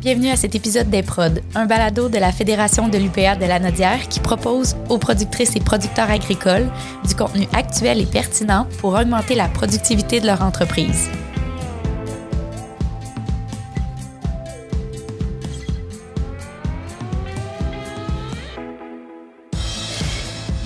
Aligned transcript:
Bienvenue 0.00 0.28
à 0.28 0.36
cet 0.36 0.54
épisode 0.54 0.90
des 0.90 1.02
Prod, 1.02 1.42
un 1.56 1.66
balado 1.66 2.08
de 2.08 2.18
la 2.18 2.30
Fédération 2.30 2.88
de 2.88 2.96
l'UPA 2.98 3.34
de 3.34 3.46
la 3.46 3.58
Nodière 3.58 4.08
qui 4.08 4.20
propose 4.20 4.76
aux 4.88 4.98
productrices 4.98 5.56
et 5.56 5.60
producteurs 5.60 6.08
agricoles 6.08 6.68
du 7.04 7.16
contenu 7.16 7.48
actuel 7.52 8.00
et 8.00 8.06
pertinent 8.06 8.68
pour 8.78 8.94
augmenter 8.94 9.34
la 9.34 9.48
productivité 9.48 10.20
de 10.20 10.26
leur 10.26 10.42
entreprise. 10.42 11.10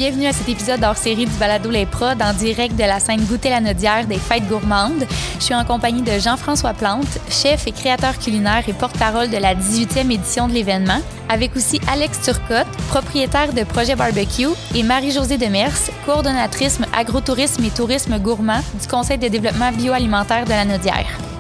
Bienvenue 0.03 0.27
à 0.27 0.32
cet 0.32 0.48
épisode 0.48 0.82
hors 0.82 0.96
série 0.96 1.27
du 1.27 1.37
balado 1.39 1.71
Les 1.71 1.87
Prod 1.87 2.21
en 2.21 2.32
direct 2.32 2.75
de 2.75 2.82
la 2.82 2.98
scène 2.98 3.21
Goûter 3.21 3.51
la 3.51 3.61
Nodière 3.61 4.05
des 4.05 4.19
Fêtes 4.19 4.48
gourmandes. 4.48 5.07
Je 5.39 5.45
suis 5.45 5.55
en 5.55 5.64
compagnie 5.64 6.02
de 6.02 6.19
Jean-François 6.19 6.75
Plante, 6.75 7.21
chef 7.30 7.69
et 7.69 7.71
créateur 7.71 8.19
culinaire 8.19 8.65
et 8.66 8.73
porte-parole 8.73 9.30
de 9.30 9.37
la 9.37 9.55
18e 9.55 10.11
édition 10.11 10.48
de 10.48 10.55
l'événement, 10.55 10.98
avec 11.28 11.55
aussi 11.55 11.80
Alex 11.87 12.20
Turcotte, 12.20 12.66
propriétaire 12.88 13.52
de 13.52 13.62
Projet 13.62 13.95
Barbecue, 13.95 14.48
et 14.75 14.83
Marie-Josée 14.83 15.38
Demers, 15.38 15.70
coordonnatrice 16.05 16.80
agrotourisme 16.92 17.64
et 17.64 17.70
tourisme 17.70 18.19
gourmand 18.19 18.61
du 18.80 18.89
Conseil 18.89 19.19
de 19.19 19.28
développement 19.28 19.70
bioalimentaire 19.70 20.47
de 20.47 20.50
la 20.50 20.64
Nodière. 20.64 21.31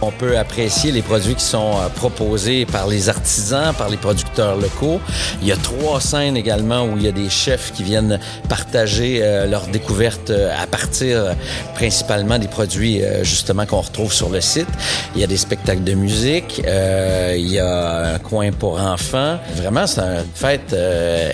On 0.00 0.12
peut 0.12 0.38
apprécier 0.38 0.92
les 0.92 1.02
produits 1.02 1.34
qui 1.34 1.44
sont 1.44 1.72
euh, 1.76 1.88
proposés 1.88 2.66
par 2.66 2.86
les 2.86 3.08
artisans, 3.08 3.74
par 3.74 3.88
les 3.88 3.96
producteurs 3.96 4.56
locaux. 4.56 5.00
Il 5.42 5.48
y 5.48 5.52
a 5.52 5.56
trois 5.56 6.00
scènes 6.00 6.36
également 6.36 6.84
où 6.84 6.96
il 6.96 7.02
y 7.02 7.08
a 7.08 7.12
des 7.12 7.28
chefs 7.28 7.72
qui 7.72 7.82
viennent 7.82 8.20
partager 8.48 9.20
euh, 9.22 9.46
leurs 9.46 9.66
découvertes 9.66 10.30
euh, 10.30 10.54
à 10.56 10.68
partir 10.68 11.34
principalement 11.74 12.38
des 12.38 12.46
produits 12.46 13.00
justement 13.22 13.66
qu'on 13.66 13.80
retrouve 13.80 14.12
sur 14.12 14.28
le 14.28 14.40
site. 14.40 14.68
Il 15.14 15.20
y 15.20 15.24
a 15.24 15.26
des 15.26 15.36
spectacles 15.36 15.84
de 15.84 15.94
musique, 15.94 16.58
il 16.58 17.48
y 17.48 17.58
a 17.58 18.14
un 18.14 18.18
coin 18.18 18.50
pour 18.52 18.80
enfants. 18.80 19.38
Vraiment, 19.54 19.86
c'est 19.86 20.00
une 20.00 20.24
fête 20.34 20.74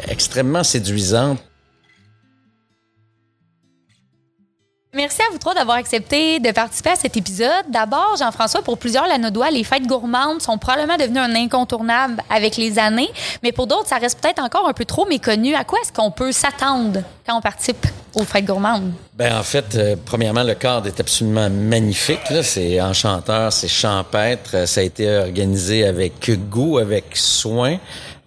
extrêmement 0.09 0.65
séduisante. 0.65 1.39
Merci 4.95 5.23
à 5.23 5.33
vous 5.33 5.39
trois 5.39 5.55
d'avoir 5.55 5.77
accepté 5.77 6.39
de 6.39 6.53
participer 6.53 6.91
à 6.91 6.95
cet 6.95 7.17
épisode. 7.17 7.65
D'abord, 7.69 8.15
Jean-François, 8.17 8.63
pour 8.63 8.79
plusieurs, 8.79 9.09
la 9.09 9.19
Nodois, 9.19 9.51
les 9.51 9.65
fêtes 9.65 9.89
gourmandes 9.89 10.41
sont 10.41 10.57
probablement 10.57 10.97
devenues 10.97 11.19
un 11.19 11.35
incontournable 11.35 12.23
avec 12.31 12.57
les 12.57 12.79
années, 12.79 13.11
mais 13.43 13.51
pour 13.51 13.67
d'autres, 13.67 13.89
ça 13.89 13.97
reste 13.97 14.21
peut-être 14.21 14.41
encore 14.41 14.69
un 14.69 14.73
peu 14.73 14.85
trop 14.85 15.05
méconnu. 15.05 15.57
À 15.57 15.65
quoi 15.65 15.81
est-ce 15.83 15.93
qu'on 15.93 16.13
peut 16.13 16.31
s'attendre 16.31 17.01
quand 17.27 17.37
on 17.37 17.41
participe 17.41 17.85
aux 18.15 18.23
fêtes 18.23 18.45
gourmandes? 18.45 18.93
Ben 19.15 19.37
en 19.37 19.43
fait, 19.43 19.75
euh, 19.75 19.97
premièrement, 20.05 20.45
le 20.45 20.55
cadre 20.55 20.87
est 20.87 21.01
absolument 21.01 21.51
magnifique. 21.51 22.21
C'est 22.43 22.81
enchanteur, 22.81 23.53
c'est 23.53 23.67
champêtre. 23.67 24.69
Ça 24.69 24.81
a 24.81 24.85
été 24.85 25.19
organisé 25.19 25.85
avec 25.87 26.31
goût, 26.49 26.79
avec 26.79 27.17
soin. 27.17 27.79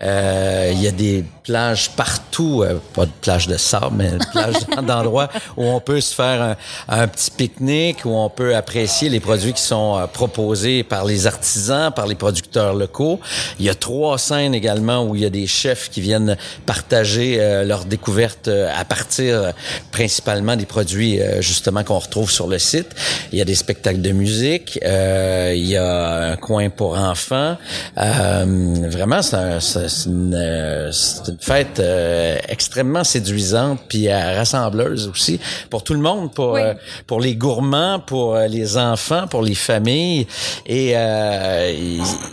Euh, 0.03 0.69
il 0.73 0.81
y 0.81 0.87
a 0.87 0.91
des 0.91 1.25
plages 1.43 1.89
partout, 1.91 2.26
euh, 2.39 2.79
pas 2.93 3.05
de 3.05 3.11
plage 3.21 3.47
de 3.47 3.57
sable, 3.57 3.95
mais 3.97 4.11
des 4.11 4.25
plages 4.31 4.55
d'endroits 4.83 5.29
où 5.55 5.65
on 5.65 5.79
peut 5.79 6.01
se 6.01 6.13
faire 6.13 6.55
un, 6.87 7.07
petit 7.07 7.31
pique-nique, 7.31 8.05
où 8.05 8.09
on 8.09 8.29
peut 8.29 8.55
apprécier 8.55 9.09
les 9.09 9.19
produits 9.19 9.53
qui 9.53 9.61
sont 9.61 9.97
euh, 9.97 10.07
proposés 10.07 10.83
par 10.83 11.05
les 11.05 11.27
artisans, 11.27 11.91
par 11.91 12.07
les 12.07 12.15
producteurs 12.15 12.73
locaux. 12.73 13.19
Il 13.59 13.65
y 13.65 13.69
a 13.69 13.75
trois 13.75 14.17
scènes 14.17 14.53
également 14.53 15.03
où 15.03 15.15
il 15.15 15.21
y 15.21 15.25
a 15.25 15.29
des 15.29 15.47
chefs 15.47 15.89
qui 15.89 16.01
viennent 16.01 16.37
partager 16.65 17.37
euh, 17.39 17.63
leurs 17.63 17.85
découvertes 17.85 18.49
à 18.49 18.85
partir 18.85 19.53
principalement 19.91 20.55
des 20.55 20.65
produits 20.65 21.19
justement 21.39 21.83
qu'on 21.83 21.99
retrouve 21.99 22.31
sur 22.31 22.47
le 22.47 22.59
site. 22.59 22.89
Il 23.31 23.37
y 23.37 23.41
a 23.41 23.45
des 23.45 23.55
spectacles 23.55 24.01
de 24.01 24.11
musique, 24.11 24.79
il 24.83 25.65
y 25.65 25.77
a 25.77 26.31
un 26.31 26.35
coin 26.35 26.69
pour 26.69 26.97
enfants. 26.97 27.57
vraiment, 27.95 29.21
c'est 29.21 29.35
un 29.35 29.59
une, 30.05 30.33
euh, 30.35 30.91
une, 31.27 31.37
fête 31.39 31.79
euh, 32.27 32.37
extrêmement 32.49 33.03
séduisante 33.03 33.79
puis 33.87 34.09
euh, 34.09 34.35
rassembleuse 34.35 35.07
aussi 35.07 35.39
pour 35.69 35.83
tout 35.83 35.93
le 35.93 35.99
monde, 35.99 36.33
pour 36.33 36.57
pour 37.05 37.19
les 37.19 37.35
gourmands, 37.35 37.99
pour 37.99 38.37
les 38.37 38.77
enfants, 38.77 39.27
pour 39.27 39.41
les 39.41 39.55
familles 39.55 40.27
et 40.65 40.95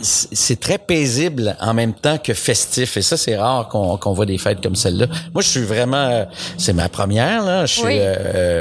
c'est 0.01 0.59
très 0.59 0.77
paisible 0.77 1.55
en 1.59 1.73
même 1.73 1.93
temps 1.93 2.17
que 2.17 2.33
festif 2.33 2.97
et 2.97 3.01
ça 3.01 3.17
c'est 3.17 3.35
rare 3.35 3.67
qu'on 3.69 3.97
qu'on 3.97 4.13
voit 4.13 4.25
des 4.25 4.37
fêtes 4.37 4.61
comme 4.61 4.75
celle-là. 4.75 5.07
Moi 5.33 5.41
je 5.41 5.49
suis 5.49 5.63
vraiment 5.63 6.27
c'est 6.57 6.73
ma 6.73 6.89
première 6.89 7.43
là, 7.43 7.65
je 7.65 7.73
suis 7.73 7.85
oui. 7.85 7.99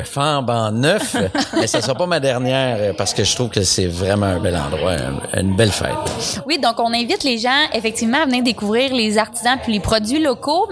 femme 0.05 0.49
en 0.49 0.71
neuf, 0.73 1.17
mais 1.55 1.67
ça 1.67 1.81
sera 1.81 1.95
pas 1.95 2.07
ma 2.07 2.21
dernière 2.21 2.95
parce 2.97 3.15
que 3.15 3.25
je 3.25 3.35
trouve 3.35 3.51
que 3.51 3.63
c'est 3.63 3.87
vraiment 3.87 4.27
un 4.27 4.41
bel 4.41 4.57
endroit, 4.57 4.97
une 5.35 5.57
belle 5.57 5.73
fête. 5.73 5.89
Oui, 6.47 6.59
donc 6.59 6.79
on 6.79 6.93
invite 6.93 7.25
les 7.25 7.39
gens 7.39 7.69
effectivement 7.73 8.23
à 8.23 8.27
venir 8.27 8.43
découvrir 8.43 8.95
les 8.95 9.19
artisans 9.19 9.59
puis 9.63 9.73
les 9.73 9.81
produits 9.81 10.23
locaux. 10.23 10.67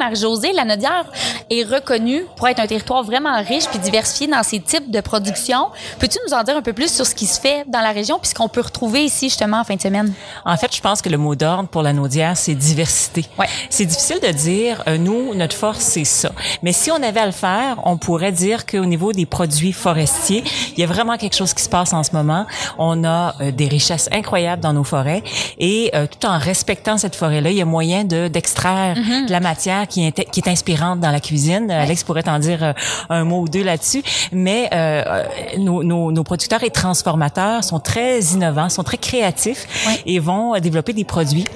La 0.55 0.65
Nodière 0.65 1.05
est 1.51 1.63
reconnue 1.65 2.25
pour 2.37 2.49
être 2.49 2.61
un 2.61 2.67
territoire 2.67 3.03
vraiment 3.03 3.43
riche 3.43 3.67
puis 3.69 3.79
diversifié 3.79 4.27
dans 4.27 4.43
ses 4.43 4.61
types 4.61 4.91
de 4.91 5.01
production. 5.01 5.69
Peux-tu 5.99 6.19
nous 6.27 6.35
en 6.35 6.43
dire 6.43 6.57
un 6.57 6.63
peu 6.63 6.73
plus 6.73 6.93
sur 6.93 7.07
ce 7.07 7.15
qui 7.15 7.27
se 7.27 7.41
fait 7.41 7.65
dans 7.69 7.81
la 7.81 7.91
région 7.91 8.19
puis 8.21 8.29
ce 8.31 8.35
qu'on 8.35 8.49
peut 8.49 8.61
retrouver 8.61 9.05
ici 9.05 9.29
justement 9.29 9.61
en 9.61 9.65
fin 9.65 9.77
de 9.77 9.81
semaine? 9.81 10.13
En 10.45 10.57
fait, 10.57 10.75
je 10.75 10.81
pense 10.81 11.01
que 11.03 11.09
le 11.09 11.19
mot 11.19 11.35
d'ordre 11.35 11.69
pour 11.69 11.83
la 11.83 11.93
Naudière, 11.93 12.37
c'est 12.37 12.55
diversité. 12.55 13.25
Ouais. 13.39 13.47
C'est 13.71 13.87
difficile 13.87 14.19
de 14.23 14.29
dire, 14.33 14.83
euh, 14.87 14.99
nous, 14.99 15.35
notre 15.35 15.57
force, 15.57 15.81
c'est 15.81 16.05
ça. 16.05 16.31
Mais 16.63 16.73
si 16.73 16.91
on 16.91 17.03
avait 17.03 17.21
à 17.21 17.27
le 17.27 17.33
faire, 17.33 17.79
on 17.85 17.97
pourrait 17.97 18.33
dire 18.33 18.67
qu'au 18.67 18.85
niveau 18.85 19.13
des 19.13 19.27
produits 19.27 19.73
forestiers, 19.73 20.45
il 20.77 20.81
y 20.81 20.85
a 20.85 20.87
vraiment 20.87 21.17
quelque 21.17 21.37
chose 21.37 21.55
qui 21.55 21.63
se 21.63 21.69
passe 21.69 21.93
en 21.93 22.03
ce 22.03 22.13
moment. 22.13 22.47
On 22.79 23.05
a 23.05 23.35
euh, 23.41 23.51
des 23.51 23.69
richesses 23.69 24.09
incroyables 24.13 24.63
dans 24.63 24.73
nos 24.73 24.85
forêts 24.85 25.23
et 25.59 25.91
euh, 25.95 26.07
tout 26.07 26.27
en 26.27 26.39
respectant 26.39 26.99
cette 26.99 27.17
forêt-là, 27.17 27.51
il 27.51 27.57
y 27.57 27.63
a 27.63 27.65
moyen 27.65 28.05
de 28.05 28.29
d'extraire 28.29 28.97
Mhm. 28.97 29.27
de 29.27 29.33
la 29.33 29.41
matière 29.41 29.89
qui 29.89 30.07
est 30.07 30.31
qui 30.31 30.42
est 30.45 30.51
inspirante 30.51 31.01
dans 31.01 31.11
la 31.11 31.21
cuisine. 31.21 31.71
Alex 31.71 32.03
pourrait 32.05 32.29
en 32.29 32.39
dire 32.39 32.63
euh, 32.63 32.73
un 33.11 33.25
mot 33.25 33.41
ou 33.43 33.49
deux 33.49 33.63
là-dessus, 33.63 34.03
mais 34.33 34.69
euh, 34.73 35.03
euh, 35.07 35.25
nos, 35.59 35.83
nos, 35.83 36.13
nos 36.13 36.25
producteurs 36.25 36.63
et 36.65 36.71
transformateurs 36.71 37.65
sont 37.65 37.81
très 37.81 38.21
innovants, 38.21 38.69
sont 38.69 38.83
très 38.85 38.99
créatifs 38.99 39.67
Ouais. 39.87 40.01
et 40.07 40.19
vont 40.19 40.55
euh, 40.55 40.59
développer 40.61 40.93
des 40.93 41.05
produits 41.05 41.47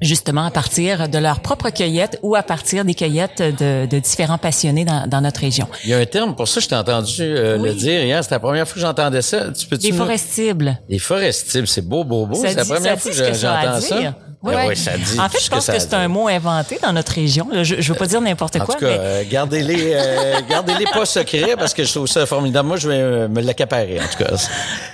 justement 0.00 0.44
à 0.44 0.50
partir 0.52 1.08
de 1.08 1.18
leur 1.18 1.40
propre 1.40 1.70
cueillette 1.70 2.20
ou 2.22 2.36
à 2.36 2.42
partir 2.44 2.84
des 2.84 2.94
cueillettes 2.94 3.42
de, 3.42 3.84
de 3.86 3.98
différents 3.98 4.38
passionnés 4.38 4.84
dans, 4.84 5.08
dans 5.08 5.20
notre 5.20 5.40
région. 5.40 5.66
Il 5.82 5.90
y 5.90 5.94
a 5.94 5.98
un 5.98 6.06
terme 6.06 6.36
pour 6.36 6.46
ça, 6.46 6.60
je 6.60 6.68
t'ai 6.68 6.76
entendu 6.76 7.16
euh, 7.22 7.58
Oui. 7.58 7.68
le 7.70 7.74
dire 7.74 8.04
hier, 8.04 8.22
c'était 8.22 8.36
la 8.36 8.40
première 8.40 8.66
fois 8.68 8.74
que 8.74 8.80
j'entendais 8.80 9.22
ça. 9.22 9.50
Tu 9.50 9.66
peux 9.66 9.76
Des 9.76 9.90
forestibles. 9.90 10.78
Les 10.88 11.00
forestibles, 11.00 11.66
c'est 11.66 11.82
beau, 11.82 12.04
beau, 12.04 12.26
beau. 12.26 12.36
C'est 12.40 12.54
la 12.54 12.64
première 12.64 12.92
ça 12.92 12.96
fois 12.96 13.10
que 13.10 13.34
j'entends 13.34 13.80
ça. 13.80 14.14
Ben 14.40 14.52
Ouais. 14.54 14.66
oui, 14.68 14.76
ça 14.76 14.96
dit. 14.96 15.18
En 15.18 15.28
fait, 15.28 15.40
je 15.42 15.50
pense 15.50 15.66
que 15.66 15.78
c'est 15.80 15.94
un 15.94 16.06
mot 16.06 16.28
inventé 16.28 16.78
dans 16.80 16.92
notre 16.92 17.12
région. 17.12 17.48
là. 17.50 17.64
Je, 17.64 17.80
je 17.80 17.92
veux 17.92 17.98
pas 17.98 18.06
dire 18.06 18.20
n'importe 18.20 18.54
En 18.56 18.64
quoi, 18.64 18.74
tout 18.76 18.80
cas, 18.82 18.86
mais 18.86 18.96
euh, 19.00 19.24
gardez-les, 19.28 19.92
euh, 19.94 20.40
gardez-les 20.48 20.84
pas 20.84 21.04
secrets 21.06 21.56
parce 21.58 21.74
que 21.74 21.82
je 21.82 21.92
trouve 21.92 22.06
ça 22.06 22.24
formidable. 22.24 22.68
Moi, 22.68 22.76
je 22.76 22.88
vais 22.88 23.00
euh, 23.00 23.28
me 23.28 23.40
l'accaparer, 23.40 23.98
en 24.00 24.04
tout 24.06 24.22
cas. 24.24 24.36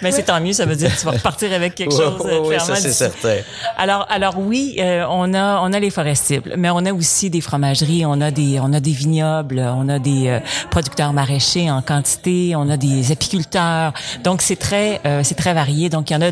Mais 0.01 0.13
c'est 0.13 0.23
tant 0.23 0.41
mieux, 0.41 0.55
ça 0.55 0.65
veut 0.65 0.77
dire 0.77 0.95
que 0.95 0.99
tu 0.99 1.05
vas 1.05 1.13
repartir 1.13 1.53
avec 1.53 1.75
quelque 1.75 1.91
chose. 1.97 2.15
Oui, 2.25 2.31
euh, 2.33 2.41
oui, 2.43 2.57
ça, 2.59 2.75
c'est 2.77 2.93
certain. 2.93 3.37
Alors, 3.77 4.07
alors 4.09 4.39
oui, 4.39 4.77
euh, 4.79 5.05
on 5.11 5.35
a 5.35 5.61
on 5.61 5.73
a 5.75 5.79
les 5.79 5.91
forestibles, 5.91 6.55
mais 6.57 6.71
on 6.71 6.79
a 6.87 6.93
aussi 6.95 7.29
des 7.29 7.43
fromageries, 7.43 8.07
on 8.07 8.23
a 8.23 8.31
des 8.31 8.59
on 8.61 8.73
a 8.73 8.81
des 8.81 8.93
vignobles, 8.93 9.59
on 9.61 9.89
a 9.91 9.99
des 9.99 10.41
producteurs 10.71 11.13
maraîchers 11.13 11.71
en 11.71 11.83
quantité, 11.83 12.55
on 12.57 12.71
a 12.71 12.79
des 12.79 13.13
apiculteurs. 13.13 13.93
Donc 14.23 14.41
c'est 14.41 14.57
très 14.57 15.03
euh, 15.05 15.21
c'est 15.23 15.35
très 15.35 15.53
varié. 15.53 15.91
Donc 15.91 16.09
il 16.09 16.15
y 16.15 16.17
en 16.17 16.23
a 16.23 16.31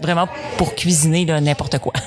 vraiment 0.00 0.28
pour 0.58 0.76
cuisiner 0.76 1.24
là, 1.26 1.40
n'importe 1.40 1.78
quoi. 1.80 1.92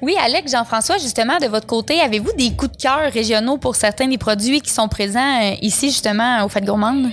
Oui, 0.00 0.14
Alex, 0.20 0.52
Jean-François, 0.52 0.98
justement, 0.98 1.38
de 1.38 1.46
votre 1.46 1.66
côté, 1.66 2.00
avez-vous 2.00 2.32
des 2.36 2.52
coups 2.52 2.76
de 2.76 2.82
cœur 2.82 3.12
régionaux 3.12 3.58
pour 3.58 3.74
certains 3.74 4.06
des 4.06 4.18
produits 4.18 4.60
qui 4.60 4.70
sont 4.70 4.86
présents 4.88 5.42
euh, 5.42 5.56
ici, 5.60 5.88
justement, 5.88 6.44
aux 6.44 6.48
Fêtes 6.48 6.64
gourmandes? 6.64 7.08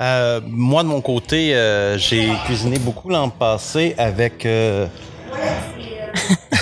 Euh, 0.00 0.40
moi, 0.46 0.82
de 0.82 0.88
mon 0.88 1.00
côté, 1.00 1.54
euh, 1.54 1.96
j'ai 1.96 2.30
cuisiné 2.44 2.78
beaucoup 2.78 3.08
l'an 3.08 3.30
passé 3.30 3.94
avec... 3.96 4.46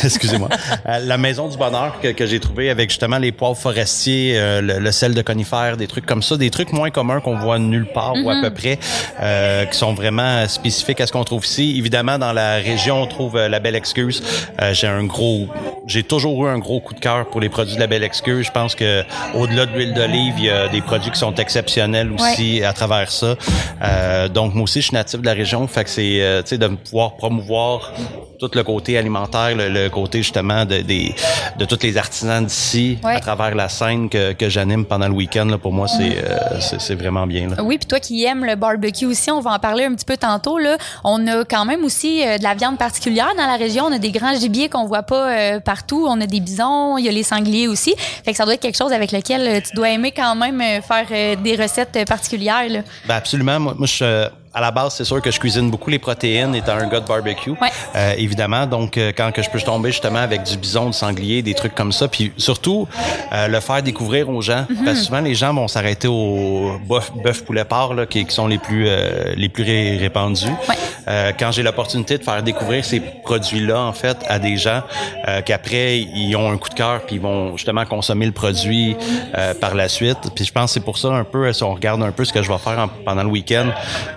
Excusez-moi. 0.15 0.49
Euh, 0.87 0.99
la 0.99 1.19
maison 1.19 1.49
du 1.49 1.56
bonheur 1.56 1.99
que, 2.01 2.09
que 2.09 2.27
j'ai 2.27 2.41
trouvé 2.41 2.71
avec 2.71 2.91
justement 2.91 3.19
les 3.19 3.33
poivres 3.33 3.56
forestiers, 3.56 4.35
euh, 4.37 4.61
le, 4.61 4.79
le 4.79 4.93
sel 4.93 5.15
de 5.15 5.23
conifère, 5.23 5.77
des 5.77 5.87
trucs 5.87 6.06
comme 6.06 6.23
ça, 6.23 6.37
des 6.37 6.51
trucs 6.51 6.73
moins 6.73 6.91
communs 6.91 7.21
qu'on 7.21 7.39
voit 7.39 7.59
nulle 7.59 7.87
part 7.87 8.15
ou 8.23 8.31
à 8.31 8.41
peu 8.43 8.53
près, 8.53 8.79
euh, 9.21 9.65
qui 9.67 9.79
sont 9.79 9.95
vraiment 9.95 10.47
spécifiques 10.49 11.01
à 11.01 11.06
ce 11.06 11.12
qu'on 11.12 11.25
trouve 11.25 11.45
ici. 11.45 11.77
Évidemment, 11.79 12.19
dans 12.19 12.33
la 12.33 12.56
région, 12.56 13.03
on 13.03 13.06
trouve 13.06 13.37
euh, 13.37 13.49
la 13.49 13.61
Belle 13.61 13.77
Excuse. 13.77 14.23
Euh, 14.61 14.75
j'ai 14.75 14.87
un 14.87 15.05
gros, 15.05 15.49
j'ai 15.87 16.03
toujours 16.03 16.47
eu 16.47 16.49
un 16.49 16.59
gros 16.59 16.81
coup 16.81 16.95
de 16.95 17.00
cœur 17.00 17.27
pour 17.31 17.41
les 17.41 17.49
produits 17.49 17.77
de 17.77 17.81
la 17.81 17.87
Belle 17.87 18.05
Excuse. 18.05 18.47
Je 18.47 18.53
pense 18.53 18.75
que 18.75 19.03
au-delà 19.35 19.67
de 19.67 19.73
l'huile 19.73 19.95
d'olive, 19.95 20.35
il 20.39 20.45
y 20.45 20.50
a 20.50 20.69
des 20.69 20.83
produits 20.83 21.11
qui 21.11 21.19
sont 21.19 21.35
exceptionnels 21.35 22.12
aussi 22.12 22.62
à 22.62 22.73
travers 22.73 23.11
ça. 23.11 23.37
Euh, 23.83 24.29
donc 24.29 24.55
moi 24.55 24.65
aussi, 24.65 24.81
je 24.81 24.87
suis 24.87 24.95
natif 24.95 25.21
de 25.21 25.27
la 25.27 25.33
région, 25.33 25.67
fait 25.67 25.85
que 25.85 25.91
c'est, 25.91 26.21
euh, 26.21 26.43
tu 26.43 26.50
sais, 26.50 26.59
de 26.59 26.69
pouvoir 26.69 27.17
promouvoir 27.17 27.93
tout 28.39 28.50
le 28.55 28.62
côté 28.62 28.99
alimentaire, 28.99 29.55
le, 29.57 29.69
le 29.69 29.91
côté 29.94 30.19
justement 30.19 30.64
de, 30.64 30.82
de 30.82 31.64
tous 31.64 31.79
les 31.82 31.96
artisans 31.96 32.44
d'ici 32.44 32.99
Ouais. 33.05 33.14
à 33.17 33.20
travers 33.20 33.55
la 33.55 33.69
scène 33.69 34.08
que, 34.08 34.32
que 34.32 34.49
j'anime 34.49 34.85
pendant 34.85 35.08
le 35.08 35.14
week-end. 35.14 35.46
Là, 35.46 35.58
pour 35.58 35.73
moi, 35.73 35.87
c'est 35.88 36.19
euh, 36.19 36.61
c'est 36.61 36.81
c'est 36.81 36.94
vraiment 36.94 37.26
bien. 37.26 37.49
Là. 37.49 37.62
Oui, 37.62 37.79
puis 37.79 37.87
toi 37.87 38.00
qui 38.00 38.25
aimes 38.25 38.44
le 38.44 38.56
barbecue 38.56 39.06
aussi, 39.06 39.31
on 39.31 39.41
va 39.41 39.52
en 39.52 39.58
parler 39.58 39.85
un 39.85 39.94
petit 39.94 40.05
peu 40.05 40.17
tantôt. 40.17 40.58
Là. 40.58 40.76
On 41.05 41.26
a 41.26 41.44
quand 41.44 41.64
même 41.64 41.85
aussi 41.85 42.23
euh, 42.26 42.38
de 42.38 42.43
la 42.43 42.55
viande 42.55 42.79
particulière 42.79 43.31
dans 43.38 43.46
la 43.46 43.56
région. 43.56 43.85
On 43.87 43.93
a 43.93 43.99
des 43.99 44.11
grands 44.11 44.35
gibiers 44.35 44.69
qu'on 44.69 44.87
voit 44.87 45.02
pas 45.05 45.29
euh, 45.31 45.61
partout. 45.61 46.06
On 46.08 46.20
a 46.20 46.26
des 46.26 46.40
bisons, 46.40 46.99
il 46.99 47.05
y 47.05 47.08
a 47.08 47.12
les 47.12 47.23
sangliers 47.23 47.69
aussi. 47.69 47.94
Fait 48.25 48.32
que 48.32 48.37
ça 48.37 48.44
doit 48.44 48.55
être 48.55 48.61
quelque 48.62 48.79
chose 48.79 48.93
avec 48.93 49.12
lequel 49.12 49.62
tu 49.62 49.75
dois 49.76 49.90
aimer 49.90 50.11
quand 50.12 50.35
même 50.35 50.61
faire 50.82 51.06
euh, 51.11 51.37
des 51.37 51.56
recettes 51.56 51.99
particulières. 52.08 52.69
Là. 52.69 52.81
Ben 53.06 53.14
absolument. 53.17 53.61
Moi, 53.61 53.75
moi, 53.79 53.87
je 53.87 54.29
à 54.55 54.61
la 54.61 54.71
base, 54.71 54.95
c'est 54.95 55.05
sûr 55.05 55.21
que 55.21 55.31
je 55.31 55.39
cuisine 55.41 55.71
beaucoup 55.71 55.91
les 55.91 55.99
protéines, 55.99 56.55
étant 56.55 56.73
un 56.75 56.87
gars 56.89 57.01
de 57.01 57.06
barbecue, 57.09 57.51
Ouais. 57.51 57.69
euh, 57.97 58.15
évidemment. 58.17 58.67
Donc, 58.67 58.97
euh, 58.99 59.12
quand 59.17 59.33
que 59.33 59.43
je 59.43 59.51
peux 59.51 59.61
tomber 59.61 59.91
justement 59.91 60.19
avec 60.21 60.43
du 60.45 60.56
bison, 60.56 60.87
du 60.87 60.93
sanglier, 60.93 61.43
des 61.43 61.55
trucs 61.55 61.75
comme 61.75 61.93
ça, 61.93 62.09
puis 62.09 62.33
surtout 62.37 62.87
euh, 63.33 63.49
le 63.49 63.61
faire 63.61 63.83
découvrir 63.83 64.29
aux 64.29 64.41
gens, 64.43 64.55
Mm-hmm. 64.55 64.85
parce 64.85 64.99
que 64.99 65.05
souvent 65.05 65.21
les 65.21 65.35
gens 65.35 65.53
vont 65.53 65.67
s'arrêter 65.69 66.06
au 66.09 66.79
bœuf, 66.87 67.45
poulet 67.45 67.65
porc, 67.65 67.95
là, 67.95 68.06
qui, 68.06 68.25
qui 68.25 68.35
sont 68.35 68.47
les 68.47 68.59
plus 68.59 68.87
euh, 68.89 69.35
les 69.37 69.49
plus 69.49 69.65
ré- 69.65 69.97
répandus. 69.99 70.47
Ouais. 70.69 70.75
Euh, 71.09 71.33
quand 71.39 71.50
j'ai 71.53 71.62
l'opportunité 71.62 72.17
de 72.19 72.23
faire 72.23 72.43
découvrir 72.43 72.85
ces 72.85 73.00
produits-là, 73.00 73.79
en 73.81 73.93
fait, 73.93 74.17
à 74.29 74.39
des 74.39 74.57
gens 74.57 74.83
euh, 75.29 75.43
qu'après 75.43 75.99
ils 75.99 76.35
ont 76.37 76.50
un 76.50 76.57
coup 76.57 76.69
de 76.71 76.75
cœur, 76.75 77.00
puis 77.07 77.17
ils 77.17 77.21
vont 77.21 77.57
justement 77.57 77.85
consommer 77.85 78.27
le 78.27 78.33
produit 78.33 78.97
euh, 79.37 79.53
par 79.55 79.75
la 79.75 79.89
suite. 79.89 80.19
Puis 80.35 80.45
je 80.45 80.53
pense 80.53 80.71
que 80.71 80.75
c'est 80.75 80.85
pour 80.85 80.97
ça 80.99 81.09
un 81.09 81.25
peu, 81.25 81.53
si 81.53 81.62
on 81.62 81.75
regarde 81.75 82.03
un 82.03 82.12
peu 82.12 82.25
ce 82.25 82.33
que 82.33 82.43
je 82.43 82.50
vais 82.50 82.59
faire 82.59 82.79
en- 82.79 82.89
pendant 83.05 83.23
le 83.23 83.29
week-end, 83.29 83.67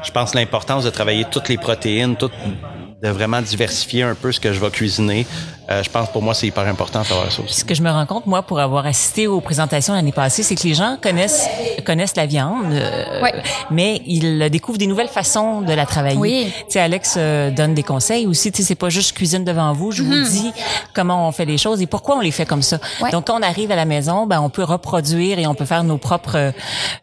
je 0.04 0.12
pense 0.12 0.27
l'importance 0.36 0.84
de 0.84 0.90
travailler 0.90 1.26
toutes 1.30 1.50
les 1.50 1.58
protéines, 1.58 2.16
de 2.16 3.10
vraiment 3.10 3.42
diversifier 3.42 4.04
un 4.04 4.16
peu 4.16 4.32
ce 4.32 4.40
que 4.40 4.54
je 4.54 4.60
vais 4.60 4.70
cuisiner. 4.72 5.26
Euh, 5.70 5.84
je 5.84 5.90
pense 5.90 6.10
pour 6.12 6.22
moi 6.22 6.34
c'est 6.34 6.48
hyper 6.48 6.66
important 6.68 7.02
de 7.02 7.06
faire 7.06 7.32
ça 7.32 7.42
aussi. 7.42 7.60
Ce 7.60 7.66
que 7.66 7.76
je 7.76 7.82
me 7.82 7.90
rends 7.92 8.06
compte, 8.06 8.26
moi, 8.26 8.42
pour 8.42 8.60
avoir 8.60 8.86
assisté 8.86 9.28
aux 9.28 9.42
présentations 9.42 9.94
l'année 9.94 10.12
passée, 10.14 10.44
c'est 10.44 10.56
que 10.56 10.64
les 10.64 10.74
gens 10.74 10.98
connaissent 11.02 11.48
connaissent 11.86 12.16
la 12.16 12.26
viande, 12.26 12.72
euh, 12.72 13.22
Ouais. 13.22 13.34
mais 13.70 14.02
ils 14.06 14.50
découvrent 14.50 14.78
des 14.78 14.88
nouvelles 14.88 15.08
façons 15.10 15.62
de 15.62 15.74
la 15.74 15.86
travailler. 15.86 16.18
Oui. 16.18 16.54
Tu 16.68 16.74
sais, 16.74 16.80
Alex 16.80 17.16
euh, 17.18 17.52
donne 17.52 17.74
des 17.74 17.84
conseils 17.84 18.26
aussi. 18.28 18.52
Tu 18.52 18.62
sais, 18.62 18.68
c'est 18.70 18.76
pas 18.76 18.90
juste 18.90 19.10
je 19.10 19.14
cuisine 19.14 19.44
devant 19.46 19.74
vous, 19.74 19.92
je 19.92 20.04
vous 20.04 20.24
dis 20.30 20.52
comment 20.94 21.28
on 21.28 21.32
fait 21.32 21.46
les 21.46 21.58
choses 21.58 21.82
et 21.82 21.86
pourquoi 21.88 22.18
on 22.18 22.20
les 22.22 22.32
fait 22.32 22.46
comme 22.46 22.62
ça. 22.62 22.78
Ouais. 23.02 23.12
Donc, 23.12 23.28
quand 23.28 23.38
on 23.40 23.42
arrive 23.42 23.72
à 23.72 23.76
la 23.76 23.86
maison, 23.86 24.26
ben, 24.26 24.40
on 24.42 24.50
peut 24.50 24.64
reproduire 24.64 25.40
et 25.40 25.48
on 25.48 25.54
peut 25.56 25.66
faire 25.66 25.84
nos 25.84 25.98
propres 25.98 26.36
euh, 26.38 26.52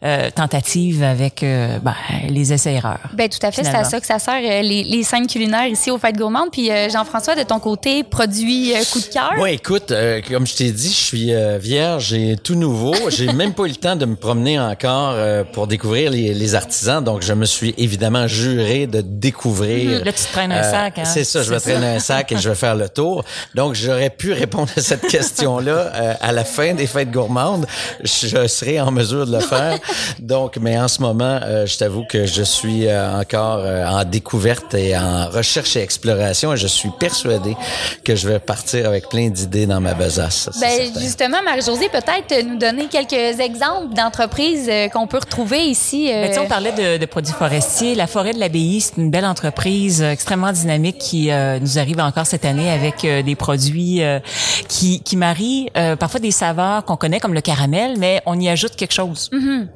euh, 0.03 0.29
tentatives 0.29 1.03
avec 1.03 1.43
euh, 1.43 1.79
ben, 1.79 1.95
les 2.29 2.53
essais-erreurs. 2.53 2.99
Ben 3.13 3.27
tout 3.29 3.39
à 3.45 3.51
fait, 3.51 3.63
c'est 3.63 3.75
à 3.75 3.83
ça 3.83 3.99
que 3.99 4.05
ça 4.07 4.19
sert 4.19 4.35
euh, 4.43 4.61
les, 4.61 4.83
les 4.83 5.03
scènes 5.03 5.27
culinaires 5.27 5.67
ici 5.67 5.91
au 5.91 5.97
Fêtes 5.97 6.17
Gourmandes. 6.17 6.49
Puis 6.51 6.71
euh, 6.71 6.89
Jean-François, 6.89 7.35
de 7.35 7.43
ton 7.43 7.59
côté, 7.59 8.03
produit 8.03 8.54
euh, 8.75 8.83
coup 8.91 8.99
de 8.99 9.05
cœur. 9.05 9.33
Moi, 9.37 9.51
écoute, 9.51 9.91
euh, 9.91 10.21
comme 10.27 10.45
je 10.47 10.55
t'ai 10.55 10.71
dit, 10.71 10.89
je 10.89 10.93
suis 10.93 11.33
euh, 11.33 11.57
vierge 11.57 12.13
et 12.13 12.35
tout 12.41 12.55
nouveau. 12.55 12.93
J'ai 13.09 13.31
même 13.33 13.53
pas 13.53 13.63
eu 13.63 13.69
le 13.69 13.75
temps 13.75 13.95
de 13.95 14.05
me 14.05 14.15
promener 14.15 14.59
encore 14.59 15.13
euh, 15.15 15.43
pour 15.43 15.67
découvrir 15.67 16.11
les, 16.11 16.33
les 16.33 16.55
artisans. 16.55 17.03
Donc, 17.03 17.21
je 17.21 17.33
me 17.33 17.45
suis 17.45 17.73
évidemment 17.77 18.27
juré 18.27 18.87
de 18.87 19.01
découvrir. 19.01 19.99
Mhm. 19.99 20.05
Là, 20.05 20.11
tu 20.11 20.23
te 20.23 20.31
traînes 20.31 20.51
un 20.51 20.63
sac, 20.63 20.99
hein? 20.99 21.05
C'est 21.05 21.23
ça, 21.23 21.43
je 21.43 21.53
vais 21.53 21.59
traîner 21.59 21.87
un 21.87 21.99
sac 21.99 22.31
et 22.31 22.37
je 22.37 22.49
vais 22.49 22.55
faire 22.55 22.75
le 22.75 22.89
tour. 22.89 23.23
Donc, 23.53 23.75
j'aurais 23.75 24.09
pu 24.09 24.33
répondre 24.33 24.69
à 24.75 24.81
cette 24.81 25.07
question-là 25.07 25.91
euh, 25.93 26.13
à 26.19 26.31
la 26.31 26.43
fin 26.43 26.73
des 26.73 26.87
fêtes 26.87 27.11
gourmandes. 27.11 27.65
Je 28.03 28.47
serai 28.47 28.79
en 28.79 28.91
mesure 28.91 29.25
de 29.25 29.31
le 29.33 29.39
faire. 29.39 29.79
Donc, 30.19 30.57
mais 30.57 30.77
en 30.77 30.87
ce 30.87 31.01
moment, 31.01 31.39
euh, 31.43 31.65
je 31.65 31.77
t'avoue 31.77 32.05
que 32.05 32.25
je 32.25 32.43
suis 32.43 32.87
euh, 32.87 33.19
encore 33.19 33.59
euh, 33.59 33.85
en 33.85 34.03
découverte 34.03 34.73
et 34.73 34.97
en 34.97 35.29
recherche 35.29 35.75
et 35.75 35.81
exploration 35.81 36.53
et 36.53 36.57
je 36.57 36.67
suis 36.67 36.89
persuadé 36.99 37.55
que 38.03 38.15
je 38.15 38.27
vais 38.27 38.39
partir 38.45 38.87
avec 38.87 39.09
plein 39.09 39.29
d'idées 39.29 39.65
dans 39.65 39.81
ma 39.81 39.93
besace. 39.93 40.49
ça, 40.51 40.59
Ben, 40.59 40.91
justement, 40.99 41.37
Marie-Josée, 41.43 41.89
peut-être 41.89 42.45
nous 42.45 42.57
donner 42.57 42.85
quelques 42.87 43.39
exemples 43.39 43.93
d'entreprises 43.95 44.67
euh, 44.69 44.87
qu'on 44.89 45.07
peut 45.07 45.17
retrouver 45.19 45.65
ici. 45.65 46.09
euh, 46.11 46.23
Ben, 46.23 46.27
tu 46.29 46.33
sais, 46.35 46.39
on 46.39 46.47
parlait 46.47 46.71
de, 46.71 46.97
de 46.97 47.05
produits 47.05 47.33
forestiers. 47.33 47.95
La 47.95 48.07
forêt 48.07 48.33
de 48.33 48.39
l'abbaye, 48.39 48.81
c'est 48.81 48.97
une 48.97 49.09
belle 49.09 49.25
entreprise 49.25 50.01
euh, 50.01 50.11
extrêmement 50.11 50.51
dynamique 50.51 50.97
qui 50.97 51.31
euh, 51.31 51.59
nous 51.59 51.77
arrive 51.79 51.99
encore 51.99 52.25
cette 52.25 52.45
année 52.45 52.69
avec 52.69 53.03
euh, 53.03 53.21
des 53.21 53.35
produits 53.35 54.03
euh, 54.03 54.19
qui, 54.67 55.01
qui 55.01 55.17
marient 55.17 55.69
euh, 55.77 55.95
parfois 55.95 56.19
des 56.19 56.31
saveurs 56.31 56.85
qu'on 56.85 56.97
connaît 56.97 57.19
comme 57.19 57.33
le 57.33 57.41
caramel, 57.41 57.95
mais 57.97 58.21
on 58.25 58.39
y 58.39 58.49
ajoute 58.49 58.75
quelque 58.75 58.93
chose 58.93 59.29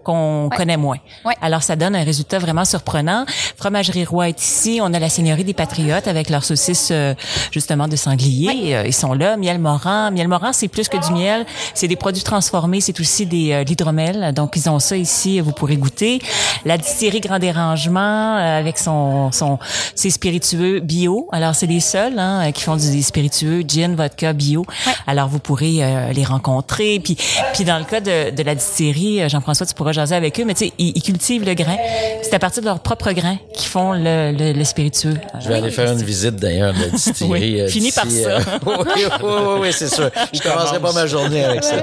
qu'on 0.04 0.50
connaît 0.56 0.77
moins. 0.77 0.98
Ouais. 1.25 1.33
Alors 1.42 1.63
ça 1.63 1.75
donne 1.75 1.95
un 1.95 2.04
résultat 2.04 2.39
vraiment 2.39 2.66
surprenant. 2.66 3.25
Fromagerie 3.57 4.06
Roi 4.06 4.30
est 4.30 4.42
ici. 4.42 4.80
On 4.81 4.94
a 4.94 5.00
la 5.00 5.10
Seigneurie 5.10 5.44
des 5.44 5.54
Patriotes 5.54 6.07
avec 6.07 6.30
leurs 6.30 6.44
saucisses 6.44 6.89
euh, 6.92 7.13
justement 7.51 7.88
de 7.88 7.95
sanglier. 7.95 8.50
Euh, 8.74 8.84
ils 8.86 8.94
sont 8.94 9.14
là. 9.14 9.38
Miel 9.38 9.60
Moran. 9.60 10.12
Miel 10.12 10.28
Moran, 10.28 10.52
c'est 10.54 10.68
plus 10.68 10.88
que 10.90 10.98
du 10.98 11.14
miel. 11.14 11.46
C'est 11.74 11.88
des 11.88 11.96
produits 11.96 12.24
transformés. 12.24 12.82
C'est 12.82 13.00
aussi 13.00 13.26
des 13.26 13.52
euh, 13.52 13.64
de 13.64 13.70
l'hydromel. 13.70 14.34
Donc 14.34 14.56
ils 14.56 14.70
ont 14.70 14.80
ça 14.80 14.96
ici. 14.98 15.40
Vous 15.40 15.52
pourrez 15.52 15.78
goûter. 15.78 16.20
La 16.66 16.78
distillerie 16.78 17.22
Grand 17.22 17.40
Dérangement 17.40 18.38
euh, 18.38 18.60
avec 18.60 18.78
son 18.78 19.32
son 19.32 19.60
ses 19.96 20.10
spiritueux 20.10 20.80
bio. 20.80 21.28
Alors 21.32 21.56
c'est 21.56 21.68
les 21.68 21.80
seuls 21.80 22.18
hein, 22.20 22.48
euh, 22.48 22.52
qui 22.52 22.64
font 22.64 22.76
des 22.76 23.02
spiritueux 23.02 23.64
gin, 23.68 23.96
vodka 23.96 24.34
bio. 24.34 24.66
Alors 25.08 25.28
vous 25.30 25.40
pourrez 25.40 25.78
euh, 25.84 26.12
les 26.14 26.24
rencontrer. 26.24 27.00
Puis 27.00 27.18
puis 27.54 27.64
dans 27.64 27.78
le 27.78 27.86
cas 27.86 28.00
de, 28.02 28.32
de 28.36 28.44
la 28.44 28.56
distillerie, 28.56 29.22
euh, 29.22 29.30
Jean-François, 29.30 29.66
tu 29.66 29.74
pourras 29.74 29.92
jaser 29.92 30.16
avec 30.16 30.40
eux. 30.40 30.46
Mais 30.46 30.54
tu 30.54 30.66
sais, 30.66 30.74
ils, 30.78 30.94
ils 30.96 31.02
cultivent 31.04 31.46
le 31.46 31.54
grain. 31.54 31.78
C'est 32.22 32.34
à 32.34 32.40
partir 32.40 32.62
de 32.62 32.68
leurs 32.68 32.80
propres 32.80 33.12
grains 33.12 33.38
qu'ils 33.54 33.68
font 33.68 33.94
le, 33.94 34.32
le, 34.38 34.54
le 34.54 34.64
spiritueux. 34.64 35.16
Je 35.42 35.48
vais 35.48 35.56
aller 35.56 35.72
faire 35.72 35.92
une 35.92 36.04
visite 36.04 36.36
d'ailleurs 36.36 36.74
de 36.74 36.80
la 36.80 36.88
distillerie. 36.90 37.62
Oui, 37.64 37.70
fini 37.70 37.92
par 37.92 38.06
ça. 38.06 38.40
Oui, 38.66 38.75
oui, 38.96 39.04
oui, 39.24 39.57
oui, 39.62 39.74
c'est 39.74 39.94
sûr. 39.94 40.10
Je 40.34 40.42
commencerai 40.42 40.80
pas 40.80 40.92
ma 40.94 41.07
journée 41.07 41.44
avec 41.44 41.63
ça. 41.63 41.75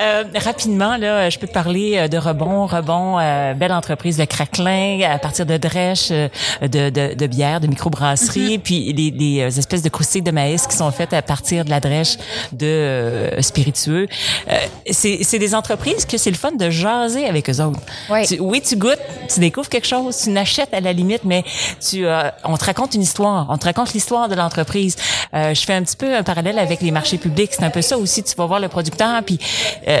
Euh, 0.00 0.24
rapidement, 0.36 0.96
là, 0.96 1.30
je 1.30 1.38
peux 1.38 1.46
te 1.46 1.52
parler 1.52 1.96
euh, 1.96 2.08
de 2.08 2.18
Rebond. 2.18 2.66
Rebond, 2.66 3.18
euh, 3.18 3.54
belle 3.54 3.72
entreprise 3.72 4.16
de 4.16 4.24
craquelin 4.24 5.00
à 5.10 5.18
partir 5.18 5.46
de 5.46 5.56
drèches, 5.56 6.08
euh, 6.10 6.28
de, 6.62 6.90
de, 6.90 7.14
de 7.14 7.26
bière, 7.26 7.60
de 7.60 7.66
microbrasserie, 7.66 8.58
puis 8.58 8.92
les, 8.92 9.10
les 9.10 9.40
euh, 9.42 9.46
espèces 9.58 9.82
de 9.82 9.88
croustilles 9.88 10.22
de 10.22 10.30
maïs 10.30 10.66
qui 10.66 10.76
sont 10.76 10.90
faites 10.90 11.12
à 11.12 11.22
partir 11.22 11.64
de 11.64 11.70
la 11.70 11.80
drèche 11.80 12.16
de 12.52 12.66
euh, 12.66 13.42
spiritueux. 13.42 14.06
Euh, 14.50 14.56
c'est 14.90 15.18
c'est 15.22 15.38
des 15.38 15.54
entreprises 15.54 16.04
que 16.04 16.16
c'est 16.18 16.30
le 16.30 16.36
fun 16.36 16.52
de 16.52 16.70
jaser 16.70 17.26
avec 17.26 17.48
eux 17.50 17.60
autres. 17.62 17.80
Ouais. 18.08 18.26
Tu- 18.26 18.38
oui, 18.40 18.60
tu 18.62 18.76
goûtes, 18.76 18.98
tu 19.32 19.40
découvres 19.40 19.68
quelque 19.68 19.86
chose, 19.86 20.16
tu 20.24 20.30
n'achètes 20.30 20.72
à 20.74 20.80
la 20.80 20.92
limite, 20.92 21.24
mais 21.24 21.44
tu, 21.86 22.06
euh, 22.06 22.30
on 22.44 22.56
te 22.56 22.64
raconte 22.64 22.94
une 22.94 23.02
histoire, 23.02 23.46
on 23.50 23.58
te 23.58 23.64
raconte 23.66 23.92
l'histoire 23.92 24.28
de 24.28 24.34
l'entreprise. 24.34 24.96
Euh, 25.34 25.54
je 25.60 25.66
fais 25.66 25.74
un 25.74 25.82
petit 25.82 25.96
peu 25.96 26.14
un 26.14 26.22
parallèle 26.22 26.58
avec 26.58 26.80
les 26.80 26.90
marchés 26.90 27.18
publics, 27.18 27.50
c'est 27.52 27.64
un 27.64 27.70
peu 27.70 27.82
ça 27.82 27.98
aussi. 27.98 28.22
Tu 28.22 28.34
vas 28.36 28.46
voir 28.46 28.60
le 28.60 28.68
producteur, 28.68 29.22
puis 29.22 29.38
euh, 29.86 30.00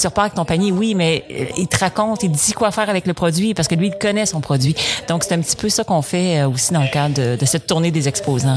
tu, 0.00 0.06
repars 0.06 0.24
avec 0.24 0.34
ton 0.34 0.44
panier, 0.44 0.72
oui, 0.72 0.94
mais 0.94 1.24
euh, 1.30 1.44
il 1.58 1.68
te 1.68 1.78
raconte, 1.78 2.22
il 2.22 2.32
te 2.32 2.36
dit 2.36 2.52
quoi 2.52 2.70
faire 2.70 2.88
avec 2.88 3.06
le 3.06 3.14
produit, 3.14 3.54
parce 3.54 3.68
que 3.68 3.74
lui, 3.74 3.88
il 3.88 3.98
connaît 3.98 4.26
son 4.26 4.40
produit. 4.40 4.74
Donc, 5.08 5.24
c'est 5.24 5.34
un 5.34 5.40
petit 5.40 5.56
peu 5.56 5.68
ça 5.68 5.84
qu'on 5.84 6.02
fait 6.02 6.40
euh, 6.40 6.48
aussi 6.48 6.72
dans 6.72 6.82
le 6.82 6.88
cadre 6.88 7.14
de, 7.14 7.36
de 7.36 7.44
cette 7.44 7.66
tournée 7.66 7.90
des 7.90 8.08
exposants. 8.08 8.54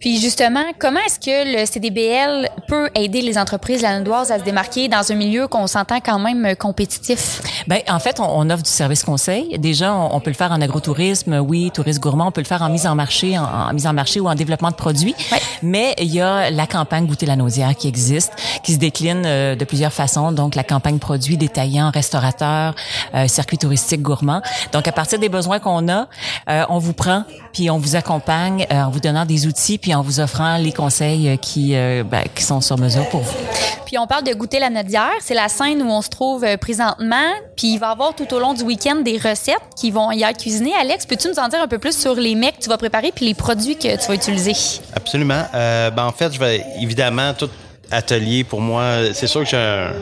Puis 0.00 0.20
justement, 0.20 0.64
comment 0.78 1.00
est-ce 1.06 1.18
que 1.18 1.60
le 1.60 1.66
CDBL 1.66 2.50
peut 2.68 2.90
aider 2.94 3.20
les 3.20 3.38
entreprises 3.38 3.82
landoises 3.82 4.30
à 4.30 4.38
se 4.38 4.44
démarquer 4.44 4.88
dans 4.88 5.10
un 5.10 5.14
milieu 5.14 5.46
qu'on 5.48 5.66
s'entend 5.66 6.00
quand 6.00 6.18
même 6.18 6.44
euh, 6.44 6.54
compétitif? 6.54 7.40
Ben, 7.66 7.80
en 7.88 7.98
fait, 7.98 8.20
on, 8.20 8.24
on 8.24 8.50
offre 8.50 8.62
du 8.62 8.70
service 8.70 9.04
conseil. 9.04 9.58
Déjà, 9.58 9.94
on, 9.94 10.16
on 10.16 10.20
peut 10.20 10.30
le 10.30 10.36
faire 10.36 10.52
en 10.52 10.60
agrotourisme, 10.60 11.38
oui, 11.38 11.70
tourisme 11.72 12.00
gourmand. 12.00 12.28
On 12.28 12.32
peut 12.32 12.40
le 12.40 12.46
faire 12.46 12.62
en 12.62 12.68
mise 12.68 12.86
en 12.86 12.94
marché, 12.94 13.38
en, 13.38 13.44
en 13.44 13.72
mise 13.72 13.86
en 13.86 13.92
marché 13.92 14.20
ou 14.20 14.28
en 14.28 14.34
développement 14.34 14.70
de 14.70 14.76
produits. 14.76 15.14
Ouais. 15.32 15.38
Mais 15.74 15.92
il 15.98 16.14
y 16.14 16.20
a 16.20 16.52
la 16.52 16.68
campagne 16.68 17.04
Goûter 17.04 17.26
la 17.26 17.34
nausière 17.34 17.74
qui 17.74 17.88
existe, 17.88 18.32
qui 18.62 18.74
se 18.74 18.78
décline 18.78 19.24
euh, 19.26 19.56
de 19.56 19.64
plusieurs 19.64 19.92
façons. 19.92 20.30
Donc, 20.30 20.54
la 20.54 20.62
campagne 20.62 21.00
produits 21.00 21.36
détaillants, 21.36 21.90
restaurateurs, 21.90 22.76
euh, 23.12 23.26
circuit 23.26 23.58
touristique 23.58 24.00
gourmand. 24.00 24.40
Donc, 24.72 24.86
à 24.86 24.92
partir 24.92 25.18
des 25.18 25.28
besoins 25.28 25.58
qu'on 25.58 25.88
a, 25.88 26.06
euh, 26.48 26.64
on 26.68 26.78
vous 26.78 26.92
prend, 26.92 27.24
puis 27.54 27.70
on 27.70 27.78
vous 27.78 27.96
accompagne 27.96 28.66
euh, 28.70 28.82
en 28.82 28.90
vous 28.90 29.00
donnant 29.00 29.24
des 29.24 29.46
outils, 29.46 29.78
puis 29.78 29.94
en 29.94 30.02
vous 30.02 30.20
offrant 30.20 30.58
les 30.58 30.72
conseils 30.72 31.28
euh, 31.28 31.36
qui, 31.36 31.74
euh, 31.74 32.04
ben, 32.04 32.22
qui 32.34 32.42
sont 32.42 32.60
sur 32.60 32.78
mesure 32.78 33.08
pour 33.08 33.22
vous. 33.22 33.36
Puis 33.86 33.96
on 33.98 34.06
parle 34.06 34.24
de 34.24 34.34
goûter 34.34 34.58
la 34.58 34.70
nodière, 34.70 35.12
c'est 35.20 35.34
la 35.34 35.48
scène 35.48 35.82
où 35.82 35.90
on 35.90 36.02
se 36.02 36.08
trouve 36.08 36.44
présentement. 36.58 37.30
Puis 37.56 37.74
il 37.74 37.78
va 37.78 37.88
y 37.88 37.92
avoir 37.92 38.14
tout 38.14 38.32
au 38.34 38.38
long 38.38 38.54
du 38.54 38.62
week-end 38.62 38.96
des 38.96 39.16
recettes 39.16 39.60
qui 39.76 39.90
vont 39.90 40.10
y 40.12 40.22
être. 40.22 40.44
Alex, 40.80 41.06
peux-tu 41.06 41.28
nous 41.28 41.38
en 41.38 41.48
dire 41.48 41.60
un 41.62 41.68
peu 41.68 41.78
plus 41.78 41.96
sur 41.98 42.14
les 42.14 42.34
mets 42.34 42.52
que 42.52 42.58
tu 42.62 42.68
vas 42.68 42.78
préparer 42.78 43.12
puis 43.14 43.26
les 43.26 43.34
produits 43.34 43.76
que 43.76 43.96
tu 44.00 44.08
vas 44.08 44.14
utiliser? 44.14 44.52
Absolument. 44.94 45.42
Euh, 45.54 45.90
ben 45.90 46.04
en 46.04 46.12
fait, 46.12 46.32
je 46.32 46.38
vais 46.38 46.64
évidemment 46.80 47.32
tout 47.34 47.48
atelier 47.90 48.44
pour 48.44 48.60
moi. 48.60 49.12
C'est 49.12 49.26
sûr 49.26 49.42
que 49.42 49.46
j'ai 49.48 49.56
un- 49.56 49.92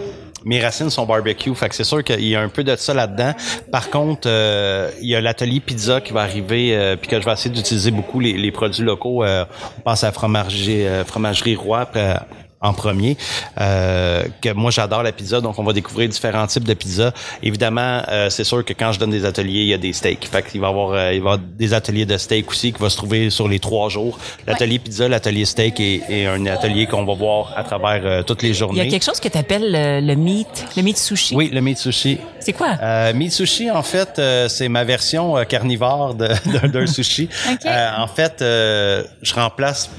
mes 0.45 0.61
racines 0.61 0.91
sont 0.91 1.07
barbecue, 1.07 1.55
fait 1.55 1.69
que 1.69 1.75
c'est 1.75 1.85
sûr 1.85 2.03
qu'il 2.03 2.25
y 2.27 2.35
a 2.35 2.41
un 2.41 2.49
peu 2.49 2.65
de 2.65 2.75
ça 2.75 2.93
là-dedans. 2.93 3.33
Par 3.71 3.91
contre, 3.91 4.23
euh, 4.27 4.91
il 5.01 5.09
y 5.09 5.15
a 5.15 5.21
l'atelier 5.21 5.61
pizza 5.61 6.01
qui 6.01 6.13
va 6.13 6.23
arriver, 6.23 6.75
euh, 6.77 6.97
puis 6.97 7.09
que 7.09 7.21
je 7.21 7.25
vais 7.25 7.33
essayer 7.33 7.55
d'utiliser 7.55 7.93
beaucoup 7.93 8.19
les, 8.19 8.33
les 8.33 8.51
produits 8.51 8.83
locaux. 8.83 9.23
Euh, 9.23 9.45
on 9.79 9.83
pense 9.83 10.03
à 10.03 10.11
fromagerie, 10.11 10.85
euh, 10.87 11.05
fromagerie 11.05 11.55
Roi. 11.55 11.81
après, 11.83 12.17
en 12.63 12.73
premier. 12.73 13.17
Euh, 13.61 14.23
que 14.41 14.53
moi, 14.53 14.71
j'adore 14.71 15.03
la 15.03 15.13
pizza, 15.13 15.41
donc 15.41 15.59
on 15.59 15.65
va 15.65 15.73
découvrir 15.73 16.09
différents 16.09 16.47
types 16.47 16.65
de 16.65 16.75
pizza. 16.75 17.13
Évidemment, 17.43 18.03
euh, 18.09 18.31
c'est 18.31 18.45
sûr 18.45 18.65
que 18.65 18.73
quand 18.73 18.93
je 18.93 19.01
donne 19.01 19.11
des 19.11 19.25
ateliers, 19.25 19.63
il 19.63 19.69
y 19.69 19.75
a 19.75 19.79
des 19.79 19.93
steaks. 19.93 20.27
Fait 20.27 20.43
qu'il 20.43 20.61
va 20.61 20.69
avoir, 20.69 20.93
euh, 20.93 21.13
il 21.13 21.21
va 21.21 21.31
y 21.31 21.35
avoir 21.35 21.39
des 21.39 21.75
ateliers 21.75 22.07
de 22.07 22.17
steak 22.17 22.49
aussi 22.51 22.73
qui 22.73 22.81
va 22.81 22.89
se 22.89 22.97
trouver 22.97 23.31
sur 23.31 23.49
les 23.49 23.59
trois 23.59 23.89
jours. 23.89 24.19
L'atelier 24.47 24.79
pizza, 24.79 25.09
l'atelier 25.09 25.45
steak 25.45 25.81
et, 25.81 26.03
et, 26.09 26.27
un 26.27 26.47
atelier 26.47 26.87
qu'on 26.87 27.05
va 27.05 27.15
voir 27.15 27.53
à 27.57 27.65
travers 27.65 28.03
euh, 28.05 28.23
toutes 28.23 28.43
les 28.43 28.55
journées. 28.55 28.81
Il 28.81 28.85
y 28.85 28.89
a 28.89 28.91
quelque 28.91 29.05
chose 29.05 29.21
que 29.21 29.29
tu 29.29 29.39
appelles 29.39 29.71
le, 29.73 30.01
le, 30.01 30.15
meat, 30.15 30.67
le 30.77 30.83
meat 30.83 30.99
sushi. 30.99 31.35
Oui, 31.35 31.51
le 31.53 31.61
meat 31.61 31.79
sushi. 31.79 32.19
C'est 32.39 32.53
quoi? 32.53 32.77
Euh, 32.81 33.13
meat 33.13 33.33
sushi, 33.33 33.71
en 33.71 33.83
fait, 33.83 34.21
c'est 34.49 34.69
ma 34.69 34.85
version 34.85 35.45
carnivore 35.49 36.15
d'un 36.15 36.87
sushi. 36.87 37.29
okay. 37.53 37.69
en 37.99 38.07
fait, 38.07 38.37
je 38.41 39.35
remplace 39.35 39.91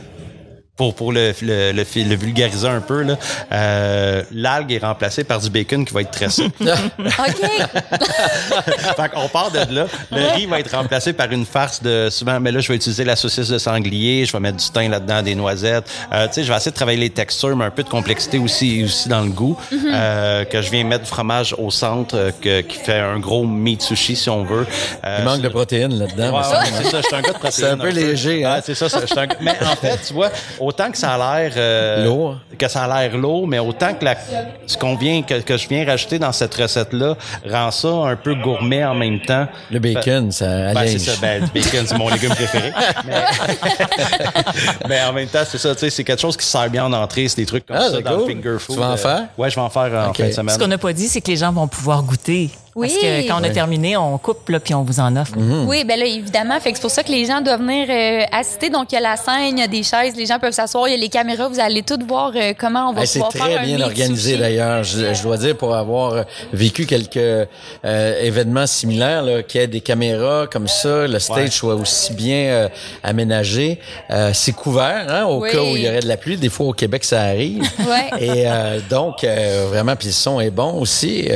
pour 0.75 0.96
pour 0.96 1.12
le, 1.12 1.34
le, 1.42 1.72
le, 1.72 1.84
le, 2.10 2.15
vulgariser 2.15 2.68
un 2.68 2.82
peu 2.82 3.03
là, 3.03 3.15
euh, 3.51 4.24
l'algue 4.32 4.72
est 4.72 4.80
remplacée 4.80 5.24
par 5.24 5.39
du 5.39 5.50
bacon 5.51 5.86
qui 5.86 5.94
va 5.94 6.01
être 6.01 6.12
tressé. 6.12 6.46
OK. 6.60 6.65
fait 8.98 9.10
qu'on 9.13 9.27
part 9.27 9.51
de 9.51 9.60
là. 9.74 9.86
Le 10.12 10.34
riz 10.36 10.46
va 10.48 10.60
être 10.60 10.75
remplacé 10.75 11.13
par 11.13 11.32
une 11.32 11.46
farce 11.46 11.82
de 11.84 12.10
souvent 12.10 12.39
mais 12.39 12.51
là 12.51 12.60
je 12.60 12.68
vais 12.70 12.75
utiliser 12.75 13.03
la 13.03 13.15
saucisse 13.15 13.50
de 13.50 13.58
sanglier, 13.58 14.25
je 14.25 14.32
vais 14.34 14.39
mettre 14.39 14.58
du 14.58 14.70
thym 14.70 14.89
là-dedans, 14.92 15.22
des 15.22 15.36
noisettes. 15.36 15.86
Euh, 16.12 16.27
tu 16.27 16.34
sais, 16.34 16.44
je 16.44 16.50
vais 16.51 16.58
essayer 16.58 16.72
de 16.72 16.75
travailler 16.75 17.00
les 17.00 17.10
textures 17.12 17.56
mais 17.56 17.65
un 17.65 17.72
peu 17.72 17.84
de 17.84 17.89
complexité 17.89 18.39
aussi 18.39 18.84
aussi 18.84 19.10
dans 19.10 19.22
le 19.22 19.30
goût 19.30 19.58
Mhm. 19.72 19.77
mm 19.77 19.86
-hmm. 19.86 19.92
euh, 19.94 20.46
que 20.46 20.62
je 20.62 20.72
viens 20.72 20.84
mettre 20.84 21.03
du 21.03 21.10
fromage 21.10 21.53
au 21.58 21.70
centre 21.72 22.15
euh, 22.18 22.32
que, 22.42 22.62
qui 22.62 22.77
fait 22.77 23.00
un 23.00 23.20
gros 23.20 23.46
meat 23.46 23.82
sushi 23.82 24.15
si 24.15 24.30
on 24.30 24.44
veut. 24.44 24.65
Euh, 25.06 25.18
Il 25.20 25.25
manque 25.25 25.42
de 25.42 25.50
protéines 25.50 25.98
là-dedans. 26.00 26.32
Ouais, 26.32 26.48
ouais, 26.58 26.65
c'est 26.77 26.89
ça, 26.92 26.98
je 27.01 27.08
suis 27.08 27.15
un 27.15 27.22
gars 27.22 27.34
de 27.34 27.38
protéines. 27.44 27.51
C'est 27.51 27.70
un 27.70 27.77
peu 27.77 27.89
léger 27.89 28.44
hein. 28.46 28.53
Ah, 28.58 28.62
c'est 28.65 28.75
ça, 28.75 28.88
je 28.88 29.06
suis 29.06 29.20
un 29.20 29.27
mais 29.42 29.56
en 29.74 29.75
fait, 29.75 30.00
tu 30.08 30.13
vois, 30.13 30.32
autant 30.63 30.91
que 30.91 30.98
ça 30.98 31.13
a 31.13 31.39
l'air 31.39 31.53
euh, 31.58 32.05
lourd, 32.05 32.38
que 32.58 32.67
ça 32.67 32.84
a 32.84 32.88
l'air 32.88 33.17
lourd, 33.17 33.48
mais 33.48 33.60
autant 33.60 33.93
que 33.93 34.05
la, 34.05 34.15
ce 34.65 34.77
qu'on 34.77 34.96
vient 34.96 35.22
que, 35.22 35.41
que, 35.41 35.58
je 35.58 35.67
viens 35.67 35.86
rajouter 35.86 36.20
dans 36.20 36.32
cette 36.32 36.53
recette 36.55 36.93
là 36.93 37.15
rend 37.50 37.72
ça 37.72 37.88
un 37.88 38.15
peu 38.15 38.36
gourmet 38.36 38.84
en 38.84 38.96
même 38.96 39.20
temps. 39.22 39.48
Le 39.72 39.79
bacon, 39.79 40.32
ça. 40.32 40.74
Ben, 40.74 40.88
c'est 40.88 41.00
ça, 41.00 41.13
ben, 41.22 41.41
le 41.41 41.48
bacon 41.48 41.86
c'est 41.86 41.98
mon 41.98 42.10
légume 42.10 42.34
préféré. 42.34 42.72
mais, 43.05 43.13
mais, 44.89 45.03
en 45.03 45.13
même 45.13 45.27
temps, 45.27 45.43
c'est 45.50 45.58
ça, 45.58 45.74
tu 45.74 45.82
sais, 45.82 45.89
c'est 45.89 46.03
quelque 46.03 46.22
chose 46.22 46.38
qui 46.38 46.46
sert 46.46 46.70
bien 46.70 46.86
en 46.86 46.93
entrée, 46.93 47.27
c'est 47.27 47.38
des 47.38 47.46
trucs 47.46 47.65
comme 47.65 47.77
ah, 47.77 47.89
ça 47.89 48.01
dans 48.01 48.17
cool. 48.17 48.29
le 48.29 48.36
finger 48.36 48.60
food. 48.60 48.75
Tu 48.75 48.82
vas 48.82 48.91
en 48.91 48.98
faire? 48.98 49.25
Ouais, 49.38 49.50
je 49.50 49.55
vais 49.55 49.62
en 49.62 49.70
faire 49.70 49.86
okay. 49.86 49.98
en 49.98 50.13
fin 50.13 50.27
de 50.27 50.32
semaine. 50.32 50.55
Ce 50.55 50.60
qu'on 50.60 50.67
n'a 50.67 50.77
pas 50.77 50.93
dit, 50.93 51.08
c'est 51.08 51.22
que 51.22 51.32
les 51.32 51.38
gens 51.38 51.51
vont 51.51 51.67
pouvoir 51.67 52.03
goûter. 52.03 52.50
Oui. 52.75 52.88
Parce 52.89 53.01
que 53.01 53.27
quand 53.27 53.39
on 53.39 53.44
a 53.44 53.48
oui. 53.48 53.53
terminé, 53.53 53.98
on 53.98 54.18
coupe 54.18 54.50
là 54.50 54.60
puis 54.60 54.74
on 54.74 54.84
vous 54.84 55.00
en 55.00 55.15
offre. 55.15 55.38
Mm 55.38 55.51
-hmm. 55.51 55.68
Oui, 55.68 55.84
ben 55.84 56.00
là 56.00 56.06
évidemment, 56.06 56.60
fait 56.60 56.72
que 56.72 56.77
c'est 56.77 56.82
pour 56.82 56.92
ça 56.92 57.03
que 57.03 57.12
les 57.12 57.25
gens 57.25 57.42
doivent 57.42 57.62
venir 57.62 57.88
euh, 57.89 58.39
assister. 58.39 58.70
Donc 58.70 58.92
il 58.92 58.96
y 58.96 58.98
a 58.98 59.01
la 59.01 59.18
scène, 59.18 59.58
il 59.58 59.60
y 59.60 59.63
a 59.63 59.68
des 59.68 59.84
chaises, 59.84 60.15
les 60.15 60.25
gens 60.25 60.39
peuvent 60.39 60.58
s'asseoir, 60.60 60.88
il 60.88 60.92
y 60.92 60.96
a 60.96 60.98
les 60.98 61.10
caméras, 61.10 61.48
vous 61.48 61.60
allez 61.60 61.84
toutes 61.84 62.03
voir 62.03 62.32
euh, 62.36 62.53
comment 62.62 62.89
on 62.89 62.94
va 62.94 63.03
pouvoir 63.03 63.32
faire 63.32 63.46
C'est 63.46 63.56
très 63.56 63.65
bien 63.65 63.80
organisé 63.82 64.38
d'ailleurs. 64.38 64.84
Je, 64.84 65.13
je, 65.13 65.24
dois 65.24 65.38
dire 65.38 65.56
pour 65.58 65.75
avoir 65.75 66.13
euh, 66.13 66.24
vécu 66.51 66.86
quelques 66.86 67.48
euh, 67.86 68.22
événements 68.22 68.68
similaires 68.68 69.22
là, 69.24 69.44
qu'il 69.44 69.62
y 69.62 69.63
ait 69.63 69.68
des 69.68 69.82
caméras 69.82 70.48
comme 70.48 70.68
ça, 70.68 71.08
le 71.08 71.20
stage 71.20 71.38
ouais. 71.38 71.50
soit 71.50 71.75
aussi 71.75 72.13
bien 72.13 72.46
euh, 72.46 72.70
aménagé, 73.03 73.80
c'est 74.34 74.53
couvert 74.53 75.06
hein, 75.10 75.25
au 75.25 75.42
oui. 75.42 75.51
cas 75.51 75.62
où 75.62 75.75
il 75.75 75.84
y 75.84 75.88
aurait 75.89 76.00
de 76.00 76.08
la 76.08 76.18
pluie. 76.18 76.38
Des 76.38 76.50
fois 76.50 76.68
au 76.68 76.74
Québec 76.74 77.03
ça 77.03 77.22
arrive. 77.22 77.62
ouais. 77.80 78.24
Et 78.24 78.48
euh, 78.48 78.80
donc 78.89 79.25
vraiment 79.70 79.96
puis 79.96 80.08
le 80.08 80.13
son 80.13 80.39
est 80.39 80.51
bon 80.51 80.80
aussi. 80.80 81.27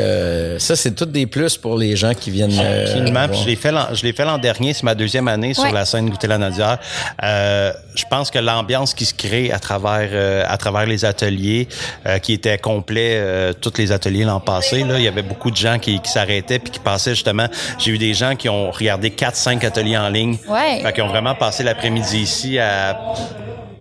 ça 0.60 0.76
c'est 0.76 0.92
toutes 0.92 1.12
des 1.12 1.27
plus 1.28 1.58
pour 1.58 1.78
les 1.78 1.96
gens 1.96 2.14
qui 2.14 2.32
viennent. 2.32 2.58
Euh, 2.60 2.84
Absolument. 2.84 3.34
je 3.34 3.46
l'ai 3.46 3.56
fait, 3.56 3.74
je 3.94 4.04
l'ai 4.04 4.14
fait 4.14 4.26
l'an 4.26 4.38
dernier, 4.38 4.74
c'est 4.74 4.84
ma 4.84 4.96
deuxième 4.96 5.28
année 5.28 5.54
sur 5.54 5.64
ouais. 5.64 5.72
la 5.72 5.86
scène 5.86 6.10
Goûter 6.10 6.28
la 6.28 6.38
Nadière. 6.38 6.78
Euh, 7.24 7.72
je 7.96 8.04
pense 8.10 8.32
que 8.32 8.40
l'ambiance 8.40 8.94
qui 8.94 9.06
se 9.06 9.14
crée 9.14 9.52
à 9.52 9.60
travers 9.60 10.10
euh, 10.12 10.44
à 10.48 10.58
travers 10.58 10.86
les 10.86 11.06
ateliers, 11.06 11.68
euh, 12.06 12.20
qui 12.20 12.34
étaient 12.34 12.58
complets, 12.58 13.16
euh, 13.16 13.54
tous 13.54 13.74
les 13.78 13.92
ateliers 13.92 14.24
l'an 14.24 14.40
passé, 14.40 14.84
là, 14.84 14.98
il 14.98 15.04
y 15.04 15.08
avait 15.08 15.22
beaucoup 15.22 15.52
de 15.52 15.58
gens 15.58 15.80
qui, 15.80 16.00
qui 16.00 16.12
s'arrêtaient 16.12 16.60
puis 16.60 16.72
qui 16.72 16.80
passaient 16.80 17.16
justement. 17.16 17.48
J'ai 17.80 17.92
eu 17.92 17.98
des 17.98 18.14
gens 18.14 18.36
qui 18.36 18.50
ont 18.50 18.72
regardé 18.72 19.12
quatre, 19.12 19.36
cinq 19.36 19.64
ateliers 19.64 19.98
en 19.98 20.10
ligne, 20.10 20.38
ouais. 20.48 20.82
fait, 20.82 20.94
qui 20.94 21.02
ont 21.02 21.08
vraiment 21.08 21.36
passé 21.36 21.64
l'après-midi 21.64 22.20
ici 22.20 22.60
à 22.60 23.00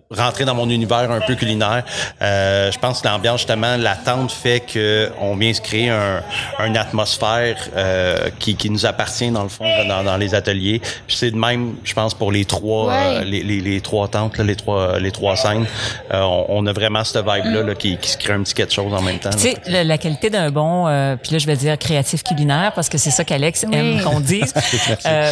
rentrer 0.09 0.45
dans 0.45 0.55
mon 0.55 0.69
univers 0.69 1.11
un 1.11 1.19
peu 1.21 1.35
culinaire. 1.35 1.83
Euh, 2.21 2.71
je 2.71 2.79
pense 2.79 3.01
que 3.01 3.07
l'ambiance, 3.07 3.41
justement, 3.41 3.75
l'attente 3.77 4.31
fait 4.31 4.61
que 4.61 5.11
on 5.19 5.35
vient 5.35 5.53
se 5.53 5.61
créer 5.61 5.89
un, 5.89 6.21
une 6.65 6.77
atmosphère 6.77 7.57
euh, 7.75 8.29
qui, 8.39 8.55
qui 8.55 8.69
nous 8.69 8.85
appartient, 8.85 9.29
dans 9.31 9.43
le 9.43 9.49
fond, 9.49 9.65
dans, 9.87 10.03
dans 10.03 10.17
les 10.17 10.33
ateliers. 10.33 10.79
Puis 11.07 11.17
c'est 11.17 11.31
de 11.31 11.37
même, 11.37 11.75
je 11.83 11.93
pense, 11.93 12.13
pour 12.13 12.31
les 12.31 12.45
trois 12.45 12.87
ouais. 12.87 12.93
euh, 12.93 13.23
les, 13.23 13.43
les, 13.43 13.59
les, 13.61 13.81
trois 13.81 14.07
tentes, 14.07 14.37
là, 14.37 14.43
les 14.43 14.55
trois 14.55 14.99
les 14.99 15.11
trois 15.11 15.35
scènes. 15.35 15.65
Euh, 16.13 16.21
on, 16.21 16.45
on, 16.49 16.65
a 16.67 16.73
vraiment 16.73 17.03
cette 17.03 17.25
vibe-là 17.25 17.63
là, 17.63 17.75
qui, 17.75 17.97
qui 17.97 18.09
se 18.09 18.17
crée 18.17 18.33
un 18.33 18.43
petit 18.43 18.53
quelque 18.53 18.73
chose 18.73 18.93
en 18.93 19.01
même 19.01 19.19
temps. 19.19 19.29
Tu 19.31 19.39
sais, 19.39 19.57
la, 19.67 19.83
la, 19.83 19.97
qualité 19.97 20.29
d'un 20.29 20.51
bon, 20.51 20.87
euh, 20.87 21.15
puis 21.21 21.33
là, 21.33 21.37
je 21.39 21.47
vais 21.47 21.55
dire 21.55 21.77
créatif 21.77 22.23
culinaire, 22.23 22.71
parce 22.73 22.89
que 22.89 22.97
c'est 22.97 23.11
ça 23.11 23.23
qu'Alex 23.23 23.65
oui. 23.67 23.77
aime 23.77 24.01
qu'on 24.03 24.19
dise. 24.19 24.53
Euh, 25.05 25.31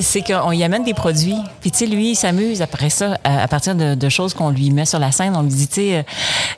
c'est 0.00 0.22
qu'on 0.22 0.52
y 0.52 0.64
amène 0.64 0.84
des 0.84 0.94
produits. 0.94 1.36
Puis 1.60 1.70
tu 1.70 1.78
sais, 1.78 1.86
lui, 1.86 2.12
il 2.12 2.16
s'amuse 2.16 2.62
après 2.62 2.90
ça, 2.90 3.18
à, 3.24 3.42
à 3.42 3.48
partir 3.48 3.69
de, 3.74 3.94
de 3.94 4.08
choses 4.08 4.34
qu'on 4.34 4.50
lui 4.50 4.70
met 4.70 4.86
sur 4.86 4.98
la 4.98 5.12
scène. 5.12 5.34
On 5.36 5.42
lui 5.42 5.50
dit, 5.50 5.68
tu 5.68 5.74
sais, 5.74 6.04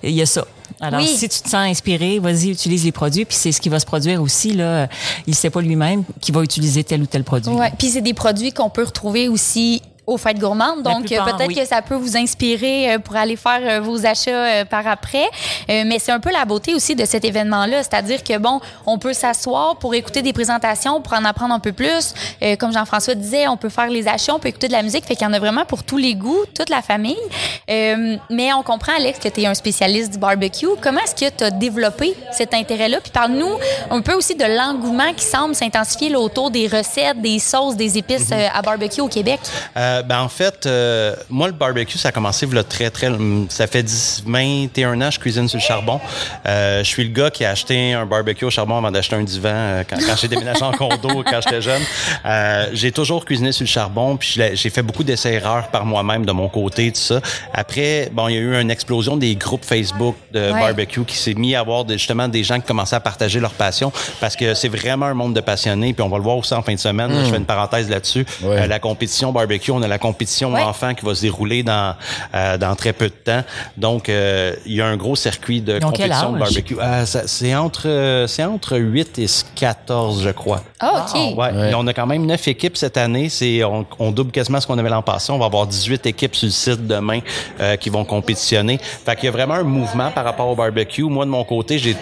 il 0.03 0.11
y 0.11 0.23
a 0.23 0.27
ça. 0.27 0.45
Alors, 0.81 1.01
oui. 1.01 1.07
si 1.07 1.29
tu 1.29 1.41
te 1.41 1.49
sens 1.49 1.55
inspiré, 1.69 2.19
vas-y, 2.19 2.51
utilise 2.51 2.85
les 2.85 2.93
produits. 2.93 3.25
Puis 3.25 3.37
c'est 3.37 3.53
ce 3.53 3.61
qui 3.61 3.69
va 3.69 3.79
se 3.79 3.87
produire 3.87 4.21
aussi. 4.21 4.53
Là, 4.53 4.89
il 5.27 5.35
sait 5.35 5.51
pas 5.51 5.61
lui-même 5.61 6.05
qu'il 6.21 6.35
va 6.35 6.43
utiliser 6.43 6.83
tel 6.83 7.03
ou 7.03 7.07
tel 7.07 7.25
produit. 7.25 7.53
Ouais. 7.53 7.71
Puis 7.79 7.91
c'est 7.91 8.01
des 8.01 8.15
produits 8.15 8.53
qu'on 8.53 8.71
peut 8.71 8.85
retrouver 8.85 9.29
aussi 9.29 9.83
aux 10.07 10.19
fêtes 10.19 10.39
gourmandes. 10.39 10.83
Donc, 10.83 11.05
peut-être 11.07 11.47
oui. 11.47 11.55
que 11.55 11.65
ça 11.65 11.81
peut 11.81 11.95
vous 11.95 12.17
inspirer 12.17 12.99
pour 13.05 13.15
aller 13.17 13.37
faire 13.37 13.81
vos 13.83 14.05
achats 14.05 14.65
par 14.65 14.87
après. 14.87 15.29
Mais 15.69 15.99
c'est 15.99 16.13
un 16.13 16.21
peu 16.21 16.33
la 16.33 16.45
beauté 16.45 16.75
aussi 16.75 16.95
de 16.97 17.05
cet 17.05 17.25
événement-là. 17.25 17.83
C'est-à-dire 17.85 18.25
que, 18.25 18.37
bon, 18.39 18.61
on 18.85 18.99
peut 18.99 19.13
s'asseoir 19.13 19.77
pour 19.77 19.95
écouter 19.95 20.23
des 20.23 20.33
présentations, 20.33 21.01
pour 21.01 21.13
en 21.15 21.25
apprendre 21.25 21.55
un 21.55 21.61
peu 21.61 21.73
plus. 21.73 22.15
Comme 22.59 22.73
Jean-François 22.73 23.15
disait, 23.15 23.47
on 23.47 23.57
peut 23.57 23.69
faire 23.69 23.91
les 23.91 24.09
achats, 24.09 24.35
on 24.35 24.41
peut 24.41 24.49
écouter 24.49 24.69
de 24.69 24.73
la 24.73 24.83
musique. 24.83 25.05
Fait 25.05 25.15
qu'il 25.15 25.27
y 25.27 25.31
en 25.31 25.33
a 25.33 25.39
vraiment 25.39 25.65
pour 25.65 25.83
tous 25.85 25.99
les 25.99 26.15
goûts, 26.15 26.45
toute 26.59 26.69
la 26.69 26.83
famille. 26.83 27.25
Mais 27.69 28.53
on 28.59 28.63
comprend, 28.63 28.93
Alex, 28.97 29.19
que 29.21 29.29
tu 29.29 29.43
es 29.43 29.47
un 29.47 29.55
spécialiste 29.55 30.13
du 30.13 30.19
barbecue. 30.19 30.67
Comment 30.81 31.01
est-ce 31.01 31.15
que 31.15 31.31
tu 31.31 31.45
as 31.45 31.51
développé 31.51 32.15
cet 32.33 32.55
intérêt-là? 32.55 32.99
Puis 33.01 33.13
parle-nous 33.13 33.55
un 33.91 34.01
peu 34.01 34.15
aussi 34.15 34.35
de 34.35 34.45
l'engouement 34.45 35.13
qui 35.17 35.25
semble 35.25 35.55
s'intensifier 35.55 36.15
autour 36.17 36.51
des 36.51 36.67
recettes, 36.67 37.21
des 37.21 37.39
sauces, 37.39 37.77
des 37.77 37.99
épices 37.99 38.31
mm 38.31 38.35
-hmm. 38.35 38.59
à 38.59 38.63
barbecue 38.63 39.01
au 39.01 39.09
Québec. 39.09 39.41
Euh, 39.77 39.92
ben 40.01 40.21
en 40.21 40.29
fait, 40.29 40.65
euh, 40.65 41.15
moi 41.29 41.49
le 41.49 41.53
barbecue 41.53 41.99
ça 41.99 42.09
a 42.09 42.13
commencé 42.13 42.47
là, 42.47 42.65
très 42.65 42.91
très 42.91 43.11
ça 43.49 43.67
fait 43.67 43.83
10, 43.83 44.25
21 44.27 45.01
ans 45.01 45.09
que 45.09 45.15
je 45.15 45.19
cuisine 45.21 45.49
sur 45.49 45.59
le 45.59 45.63
charbon. 45.63 46.01
Euh, 46.47 46.79
je 46.79 46.89
suis 46.89 47.05
le 47.05 47.11
gars 47.11 47.31
qui 47.31 47.45
a 47.45 47.51
acheté 47.51 47.93
un 47.93 48.07
barbecue 48.07 48.45
au 48.45 48.51
charbon 48.51 48.79
avant 48.79 48.91
d'acheter 48.91 49.17
un 49.17 49.23
divan 49.23 49.51
euh, 49.53 49.85
quand, 49.89 49.97
quand 49.97 50.17
j'ai 50.17 50.29
déménagé 50.29 50.63
en 50.63 50.73
condo 50.73 51.23
quand 51.25 51.41
j'étais 51.43 51.61
jeune. 51.61 51.83
Euh, 52.25 52.69
j'ai 52.73 52.93
toujours 52.93 53.25
cuisiné 53.25 53.53
sur 53.53 53.65
le 53.65 53.69
charbon 53.69 54.17
puis 54.17 54.41
j'ai 54.55 54.71
fait 54.71 54.83
beaucoup 54.83 55.05
d'essais 55.05 55.35
erreurs 55.35 55.69
par 55.69 55.85
moi-même 55.85 56.25
de 56.25 56.33
mon 56.33 56.49
côté 56.49 56.93
tout 56.93 57.01
ça. 57.01 57.21
Après 57.53 58.09
bon 58.13 58.29
il 58.29 58.35
y 58.35 58.39
a 58.39 58.41
eu 58.41 58.61
une 58.61 58.71
explosion 58.71 59.17
des 59.17 59.35
groupes 59.37 59.65
Facebook 59.65 60.17
de 60.33 60.41
ouais. 60.41 60.61
barbecue 60.61 61.05
qui 61.05 61.17
s'est 61.17 61.35
mis 61.35 61.55
à 61.55 61.61
avoir 61.61 61.85
de, 61.85 61.95
justement 61.95 62.29
des 62.29 62.45
gens 62.45 62.61
qui 62.61 62.67
commençaient 62.67 62.97
à 62.97 63.01
partager 63.01 63.41
leur 63.41 63.53
passion 63.53 63.93
parce 64.21 64.37
que 64.37 64.55
c'est 64.55 64.69
vraiment 64.69 65.07
un 65.07 65.15
monde 65.15 65.35
de 65.35 65.41
passionnés 65.41 65.93
puis 65.93 66.03
on 66.03 66.09
va 66.09 66.19
le 66.19 66.23
voir 66.23 66.37
aussi 66.37 66.55
en 66.55 66.63
fin 66.63 66.75
de 66.75 66.79
semaine. 66.79 67.11
Mmh. 67.11 67.15
Là, 67.15 67.25
je 67.25 67.31
fais 67.31 67.37
une 67.37 67.45
parenthèse 67.45 67.91
là-dessus. 67.91 68.25
Ouais. 68.43 68.63
Euh, 68.63 68.67
la 68.67 68.79
compétition 68.79 69.33
barbecue 69.33 69.71
on 69.71 69.82
a 69.83 69.89
la 69.89 69.99
compétition 69.99 70.53
ouais. 70.53 70.63
enfant 70.63 70.95
qui 70.95 71.05
va 71.05 71.15
se 71.15 71.23
dérouler 71.23 71.63
dans 71.63 71.95
euh, 72.35 72.59
dans 72.59 72.75
très 72.75 72.93
peu 72.93 73.07
de 73.07 73.15
temps. 73.15 73.43
Donc 73.77 74.09
euh, 74.09 74.55
il 74.67 74.75
y 74.75 74.81
a 74.81 74.87
un 74.87 74.97
gros 74.97 75.17
circuit 75.17 75.61
de 75.61 75.79
Donc, 75.79 75.97
compétition 75.97 76.33
de 76.33 76.39
barbecue. 76.39 76.77
Euh, 76.81 77.05
c'est 77.05 77.55
entre 77.55 78.25
c'est 78.29 78.45
entre 78.45 78.79
8 78.79 79.19
et 79.19 79.27
14 79.55 80.23
je 80.23 80.31
crois. 80.31 80.63
Oh, 80.83 80.87
OK. 80.87 81.37
Ouais. 81.37 81.73
on 81.75 81.87
a 81.87 81.95
quand 81.95 82.07
même 82.07 82.27
9 82.27 82.49
équipes 82.49 82.77
cette 82.77 82.97
année, 82.97 83.29
c'est 83.29 83.63
on, 83.65 83.87
on, 83.99 84.11
double 84.11 84.31
quasiment 84.31 84.61
ce 84.61 84.67
qu'on 84.67 84.79
avait 84.79 84.89
l'an 84.89 85.03
passé, 85.03 85.33
on 85.33 85.39
va 85.39 85.47
avoir 85.47 85.67
18 85.67 86.07
équipes 86.07 86.35
sur 86.35 86.47
le 86.47 86.53
site 86.53 86.87
demain 86.87 87.21
euh, 87.61 87.77
qui 87.77 87.91
vont 87.91 88.05
compétitionner. 88.05 88.79
Fait 88.79 89.15
qu'il 89.17 89.27
y 89.27 89.29
a 89.29 89.31
vraiment 89.31 89.55
un 89.55 89.63
mouvement 89.63 90.11
par 90.11 90.25
rapport 90.25 90.49
au 90.49 90.55
barbecue. 90.55 91.03
Moi 91.05 91.25
de 91.25 91.31
mon 91.31 91.45
côté, 91.45 91.79
j'ai 91.79 91.97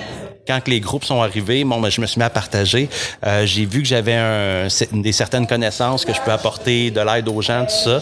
quand 0.47 0.67
les 0.69 0.81
groupes 0.81 1.05
sont 1.05 1.23
arrivés, 1.23 1.65
bon, 1.65 1.81
ben, 1.81 1.91
je 1.91 2.01
me 2.01 2.07
suis 2.07 2.19
mis 2.19 2.25
à 2.25 2.31
partager. 2.31 2.89
Euh, 3.27 3.47
j'ai 3.47 3.67
vu 3.67 3.83
que 3.83 3.89
j'avais 3.89 4.15
un, 4.15 4.69
des 4.93 5.13
certaines 5.13 5.47
connaissances 5.47 6.05
que 6.05 6.13
je 6.13 6.21
peux 6.21 6.33
apporter, 6.33 6.91
de 6.91 7.01
l'aide 7.01 7.29
aux 7.29 7.43
gens, 7.43 7.65
tout 7.65 7.91
ça. 7.91 8.01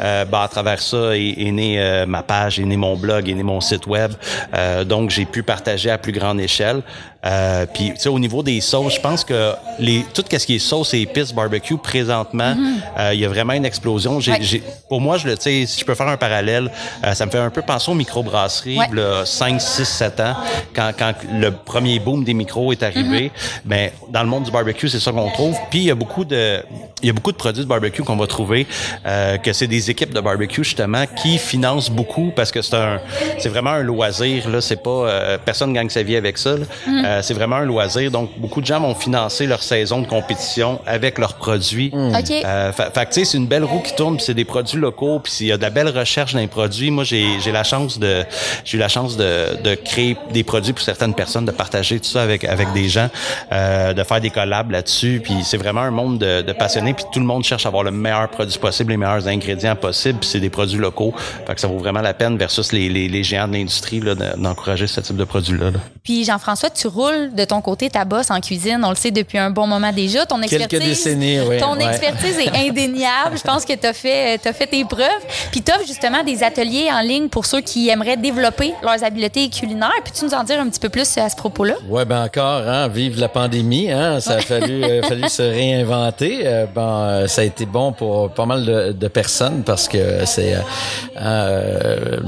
Euh, 0.00 0.24
ben, 0.24 0.40
à 0.40 0.48
travers 0.48 0.80
ça 0.80 1.16
est, 1.16 1.34
est 1.38 1.52
né 1.52 1.80
euh, 1.80 2.06
ma 2.06 2.22
page, 2.22 2.60
est 2.60 2.64
né 2.64 2.76
mon 2.76 2.96
blog, 2.96 3.28
est 3.28 3.34
né 3.34 3.42
mon 3.42 3.60
site 3.60 3.86
web. 3.86 4.12
Euh, 4.54 4.84
donc, 4.84 5.10
j'ai 5.10 5.24
pu 5.24 5.42
partager 5.42 5.90
à 5.90 5.98
plus 5.98 6.12
grande 6.12 6.40
échelle. 6.40 6.82
Euh, 7.24 7.66
puis, 7.72 7.90
tu 7.94 8.00
sais, 8.00 8.08
au 8.08 8.18
niveau 8.18 8.42
des 8.42 8.60
sauces, 8.60 8.94
je 8.94 9.00
pense 9.00 9.24
que 9.24 9.52
les 9.78 10.04
tout 10.14 10.22
ce 10.30 10.46
qui 10.46 10.54
est 10.54 10.58
sauce 10.58 10.94
et 10.94 11.00
épices 11.00 11.32
barbecue 11.32 11.76
présentement, 11.76 12.54
il 12.56 12.60
mm 12.60 12.80
-hmm. 12.96 13.16
y 13.16 13.24
a 13.24 13.28
vraiment 13.28 13.54
une 13.54 13.64
explosion. 13.64 14.20
J'ai, 14.20 14.32
ouais. 14.32 14.62
pour 14.88 15.00
moi, 15.00 15.18
je 15.18 15.26
le, 15.26 15.36
tu 15.36 15.42
sais, 15.42 15.66
si 15.66 15.80
je 15.80 15.84
peux 15.84 15.96
faire 15.96 16.08
un 16.08 16.16
parallèle, 16.16 16.70
ça 17.12 17.26
me 17.26 17.30
fait 17.30 17.38
un 17.38 17.50
peu 17.50 17.62
penser 17.62 17.90
aux 17.90 17.94
microbrasseries, 17.94 18.78
ouais. 18.78 18.88
là, 18.92 19.24
5, 19.24 19.60
6, 19.60 19.84
7 19.84 20.20
ans, 20.20 20.36
quand, 20.74 20.90
quand 20.98 21.12
le 21.32 21.50
premier 21.50 21.98
boom 21.98 22.24
des 22.24 22.34
micros 22.34 22.72
est 22.72 22.82
arrivé, 22.82 23.30
ben 23.64 23.90
dans 24.10 24.22
le 24.22 24.28
monde 24.28 24.44
du 24.44 24.50
barbecue, 24.50 24.88
c'est 24.88 25.00
ça 25.00 25.12
qu'on 25.12 25.30
trouve. 25.30 25.56
Puis 25.70 25.80
il 25.80 25.84
y 25.84 25.90
a 25.90 25.94
beaucoup 25.94 26.24
de 26.24 26.62
il 27.02 27.06
y 27.06 27.10
a 27.10 27.12
beaucoup 27.12 27.32
de 27.32 27.36
produits 27.36 27.62
de 27.62 27.68
barbecue 27.68 28.02
qu'on 28.02 28.16
va 28.16 28.26
trouver 28.26 28.66
euh, 29.06 29.36
que 29.36 29.52
c'est 29.52 29.66
des 29.68 29.90
équipes 29.90 30.12
de 30.12 30.20
barbecue 30.20 30.64
justement 30.64 31.04
qui 31.20 31.38
financent 31.38 31.90
beaucoup 31.90 32.32
parce 32.34 32.50
que 32.50 32.60
c'est 32.62 32.76
un 32.76 33.00
c'est 33.38 33.48
vraiment 33.48 33.70
un 33.70 33.82
loisir 33.82 34.48
là, 34.48 34.60
c'est 34.60 34.82
pas 34.82 34.90
euh, 34.90 35.38
personne 35.44 35.72
gagne 35.72 35.90
sa 35.90 36.02
vie 36.02 36.16
avec 36.16 36.38
ça. 36.38 36.56
Euh, 37.08 37.22
c'est 37.22 37.34
vraiment 37.34 37.56
un 37.56 37.64
loisir 37.64 38.10
donc 38.10 38.28
beaucoup 38.38 38.60
de 38.60 38.66
gens 38.66 38.80
vont 38.80 38.94
financer 38.94 39.46
leur 39.46 39.62
saison 39.62 40.00
de 40.02 40.06
compétition 40.06 40.80
avec 40.86 41.18
leurs 41.18 41.34
produits. 41.34 41.90
OK. 41.94 42.30
Euh, 42.44 42.72
fait, 42.72 42.84
tu 42.92 42.98
sais, 43.12 43.24
c'est 43.24 43.38
une 43.38 43.46
belle 43.46 43.64
roue 43.64 43.80
qui 43.80 43.94
tourne, 43.94 44.16
puis 44.16 44.24
c'est 44.26 44.34
des 44.34 44.44
produits 44.44 44.78
locaux, 44.78 45.18
puis 45.20 45.32
il 45.40 45.46
y 45.46 45.52
a 45.52 45.56
de 45.56 45.62
la 45.62 45.70
belle 45.70 45.88
recherche 45.88 46.34
dans 46.34 46.40
les 46.40 46.46
produits. 46.48 46.90
Moi, 46.90 47.04
j'ai 47.04 47.26
j'ai 47.40 47.52
la 47.52 47.64
chance 47.64 47.98
de 47.98 48.24
j'ai 48.64 48.76
eu 48.76 48.80
la 48.80 48.88
chance 48.88 49.16
de, 49.16 49.60
de 49.62 49.74
créer 49.74 50.16
des 50.32 50.44
produits 50.44 50.72
pour 50.74 50.82
certaines 50.84 51.14
personnes, 51.14 51.46
de 51.46 51.50
partager 51.50 51.98
tout 51.98 52.10
ça 52.10 52.22
avec 52.22 52.44
avec 52.44 52.72
des 52.74 52.88
gens, 52.88 53.08
euh, 53.52 53.94
de 53.94 54.02
faire 54.04 54.20
des 54.20 54.30
collabs 54.30 54.70
là-dessus. 54.70 55.20
Puis 55.24 55.34
c'est 55.44 55.56
vraiment 55.56 55.80
un 55.82 55.90
monde 55.90 56.18
de, 56.18 56.42
de 56.42 56.52
passionnés, 56.52 56.92
puis 56.94 57.04
tout 57.12 57.20
le 57.20 57.26
monde 57.26 57.42
cherche 57.44 57.64
à 57.64 57.68
avoir 57.68 57.84
le 57.84 57.90
meilleur 57.90 58.28
produit 58.28 58.58
possible, 58.58 58.90
les 58.92 58.96
meilleurs 58.98 59.26
ingrédients 59.28 59.76
possibles. 59.76 60.18
Puis 60.20 60.28
c'est 60.30 60.40
des 60.40 60.50
produits 60.50 60.78
locaux, 60.78 61.14
fait 61.46 61.54
que 61.54 61.60
ça 61.60 61.68
vaut 61.68 61.78
vraiment 61.78 62.00
la 62.02 62.14
peine 62.14 62.36
versus 62.36 62.72
les, 62.72 62.88
les, 62.90 63.08
les 63.08 63.22
géants 63.24 63.48
de 63.48 63.54
l'industrie 63.54 64.00
là, 64.00 64.14
de- 64.14 64.36
d'encourager 64.42 64.86
ce 64.86 65.00
type 65.00 65.16
de 65.16 65.24
produits-là. 65.24 65.70
là. 65.70 65.78
Puis 66.02 66.24
Jean-François, 66.24 66.70
tu 66.70 66.88
roules 66.98 67.34
de 67.34 67.44
ton 67.44 67.60
côté 67.60 67.90
ta 67.90 68.04
bosse 68.04 68.30
en 68.30 68.40
cuisine. 68.40 68.80
On 68.84 68.90
le 68.90 68.96
sait 68.96 69.10
depuis 69.10 69.38
un 69.38 69.50
bon 69.50 69.66
moment 69.66 69.92
déjà. 69.92 70.26
Ton 70.26 70.40
Quelques 70.40 70.54
expertise, 70.54 70.88
décennies, 70.88 71.40
oui. 71.40 71.58
ton 71.58 71.76
ouais. 71.76 71.86
expertise 71.86 72.38
est 72.38 72.68
indéniable. 72.68 73.36
Je 73.36 73.42
pense 73.42 73.64
que 73.64 73.74
tu 73.74 73.86
as 73.86 73.92
fait, 73.92 74.38
t'as 74.38 74.52
fait 74.52 74.66
tes 74.66 74.84
preuves. 74.84 75.24
Puis 75.50 75.62
tu 75.62 75.72
justement 75.86 76.22
des 76.24 76.42
ateliers 76.42 76.88
en 76.92 77.00
ligne 77.00 77.28
pour 77.28 77.46
ceux 77.46 77.60
qui 77.60 77.88
aimeraient 77.88 78.16
développer 78.16 78.74
leurs 78.82 79.02
habiletés 79.04 79.48
culinaires. 79.48 79.90
Peux-tu 80.04 80.24
nous 80.24 80.34
en 80.34 80.44
dire 80.44 80.60
un 80.60 80.68
petit 80.68 80.80
peu 80.80 80.88
plus 80.88 81.18
à 81.18 81.28
ce 81.28 81.36
propos-là? 81.36 81.74
Ouais, 81.88 82.04
ben 82.04 82.24
encore, 82.24 82.66
hein, 82.66 82.88
vive 82.88 83.18
la 83.18 83.28
pandémie, 83.28 83.90
hein, 83.90 84.20
ça 84.20 84.34
a 84.34 84.40
fallu, 84.40 84.82
euh, 84.82 85.02
fallu 85.08 85.28
se 85.28 85.42
réinventer. 85.42 86.42
Euh, 86.44 86.66
bon, 86.72 86.80
euh, 87.02 87.26
ça 87.26 87.42
a 87.42 87.44
été 87.44 87.66
bon 87.66 87.92
pour 87.92 88.30
pas 88.30 88.46
mal 88.46 88.64
de, 88.64 88.92
de 88.92 89.08
personnes 89.08 89.62
parce 89.64 89.88
que 89.88 90.24
c'est 90.24 90.56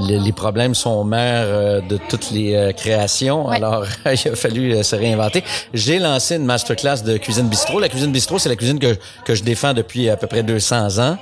les, 0.07 0.19
les 0.19 0.31
problèmes 0.31 0.75
sont 0.75 1.03
mères 1.03 1.81
de 1.81 1.97
toutes 2.09 2.31
les 2.31 2.73
créations. 2.75 3.47
Ouais. 3.47 3.57
Alors, 3.57 3.85
il 4.05 4.31
a 4.31 4.35
fallu 4.35 4.60
euh, 4.73 4.83
se 4.83 4.95
réinventer. 4.95 5.43
J'ai 5.73 5.99
lancé 5.99 6.35
une 6.35 6.45
masterclass 6.45 7.03
de 7.03 7.17
cuisine 7.17 7.47
bistrot. 7.47 7.79
La 7.79 7.89
cuisine 7.89 8.11
bistrot, 8.11 8.39
c'est 8.39 8.49
la 8.49 8.55
cuisine 8.55 8.79
que 8.79 8.97
que 9.25 9.35
je 9.35 9.43
défends 9.43 9.73
depuis 9.73 10.09
à 10.09 10.17
peu 10.17 10.27
près 10.27 10.43
200 10.43 10.99
ans. 10.99 11.17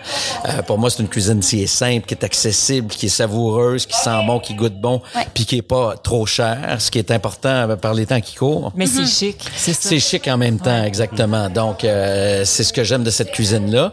Euh, 0.48 0.62
pour 0.63 0.77
moi, 0.77 0.89
c'est 0.89 1.01
une 1.01 1.08
cuisine 1.10 1.39
qui 1.39 1.63
est 1.63 1.67
simple, 1.67 2.05
qui 2.05 2.13
est 2.13 2.24
accessible, 2.24 2.88
qui 2.93 3.05
est 3.08 3.10
savoureuse, 3.10 3.86
qui 3.86 3.96
sent 3.98 4.24
bon, 4.27 4.39
qui 4.39 4.53
goûte 4.53 4.79
bon, 4.79 5.01
Ouais. 5.15 5.25
puis 5.34 5.46
qui 5.46 5.58
est 5.58 5.62
pas 5.62 5.96
trop 6.01 6.25
cher, 6.25 6.77
ce 6.79 6.89
qui 6.91 7.00
est 7.00 7.12
important 7.12 7.50
euh, 7.69 7.75
par 7.75 7.93
les 7.93 8.05
temps 8.05 8.22
qui 8.22 8.36
courent. 8.36 8.72
Mais 8.75 8.86
c'est 8.88 9.05
chic, 9.05 9.38
c'est 9.55 9.74
ça. 9.74 9.89
C'est 9.89 10.00
chic 10.00 10.27
en 10.27 10.38
même 10.38 10.60
temps, 10.60 10.84
exactement. 10.84 11.50
Donc, 11.50 11.84
euh, 11.84 12.43
c'est 12.46 12.63
ce 12.63 12.74
que 12.74 12.84
j'aime 12.84 13.03
de 13.03 13.10
cette 13.12 13.31
cuisine-là. 13.31 13.91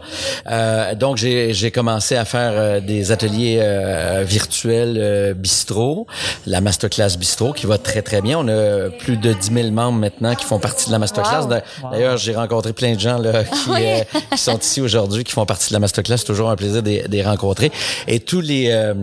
Euh, 0.49 0.95
donc, 0.95 1.17
j'ai 1.17 1.53
j'ai 1.53 1.71
commencé 1.71 2.15
à 2.15 2.25
faire 2.25 2.51
euh, 2.53 2.79
des 2.79 3.11
ateliers 3.11 3.59
euh, 3.61 4.23
virtuels 4.27 4.97
euh, 4.97 5.33
bistrot, 5.33 6.07
la 6.45 6.61
masterclass 6.61 7.17
bistrot 7.17 7.53
qui 7.53 7.65
va 7.65 7.77
très 7.77 8.01
très 8.01 8.21
bien. 8.21 8.37
On 8.39 8.47
a 8.47 8.89
plus 8.89 9.17
de 9.17 9.33
10 9.39 9.51
000 9.53 9.71
membres 9.71 9.97
maintenant 9.99 10.35
qui 10.35 10.45
font 10.45 10.59
partie 10.59 10.87
de 10.87 10.91
la 10.91 10.99
masterclass. 10.99 11.45
Wow. 11.47 11.91
D'ailleurs, 11.91 12.17
j'ai 12.17 12.35
rencontré 12.35 12.73
plein 12.73 12.93
de 12.95 12.99
gens 12.99 13.17
là 13.17 13.43
qui, 13.43 13.69
Oui. 13.69 13.79
euh, 13.83 14.03
qui 14.31 14.37
sont 14.37 14.57
ici 14.59 14.81
aujourd'hui, 14.81 15.23
qui 15.23 15.31
font 15.31 15.45
partie 15.45 15.69
de 15.69 15.73
la 15.73 15.79
masterclass. 15.79 16.17
C'est 16.17 16.25
toujours 16.25 16.49
un 16.49 16.55
plaisir 16.55 16.83
de, 16.83 17.01
les 17.09 17.23
rencontrer. 17.23 17.71
Et 18.07 18.19
tous 18.19 18.41
les 18.41 18.69
euh, 18.71 18.93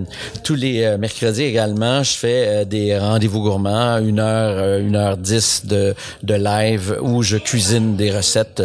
tous 0.42 0.54
les 0.54 0.82
euh, 0.82 0.98
mercredis 0.98 1.42
également, 1.44 2.02
je 2.02 2.12
fais 2.12 2.44
euh, 2.46 2.64
des 2.64 2.98
rendez-vous 2.98 3.40
gourmands, 3.42 3.98
une 3.98 4.20
heure, 4.20 4.56
euh, 4.58 4.80
une 4.80 4.96
heure 4.96 5.16
dix 5.16 5.64
de 5.66 5.94
de 6.22 6.34
live 6.34 6.98
où 7.00 7.22
je 7.22 7.36
cuisine 7.36 7.96
des 7.96 8.10
recettes, 8.10 8.62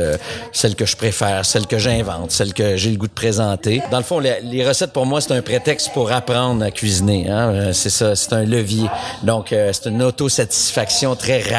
celles 0.51 0.75
que 0.75 0.85
je 0.85 0.95
préfère, 0.95 1.45
celles 1.45 1.67
que 1.67 1.77
j'invente, 1.77 2.31
celles 2.31 2.53
que 2.53 2.75
j'ai 2.77 2.91
le 2.91 2.97
goût 2.97 3.07
de 3.07 3.13
présenter. 3.13 3.81
Dans 3.91 3.97
le 3.97 4.03
fond, 4.03 4.19
les, 4.19 4.39
les 4.43 4.67
recettes 4.67 4.91
pour 4.93 5.05
moi 5.05 5.21
c'est 5.21 5.33
un 5.33 5.41
prétexte 5.41 5.91
pour 5.93 6.11
apprendre 6.11 6.63
à 6.63 6.71
cuisiner. 6.71 7.29
Hein? 7.29 7.71
C'est 7.73 7.89
ça, 7.89 8.15
c'est 8.15 8.33
un 8.33 8.43
levier. 8.45 8.87
Donc 9.23 9.51
euh, 9.53 9.71
c'est 9.73 9.89
une 9.89 10.01
autosatisfaction 10.01 11.15
très 11.15 11.41
rapide. 11.41 11.58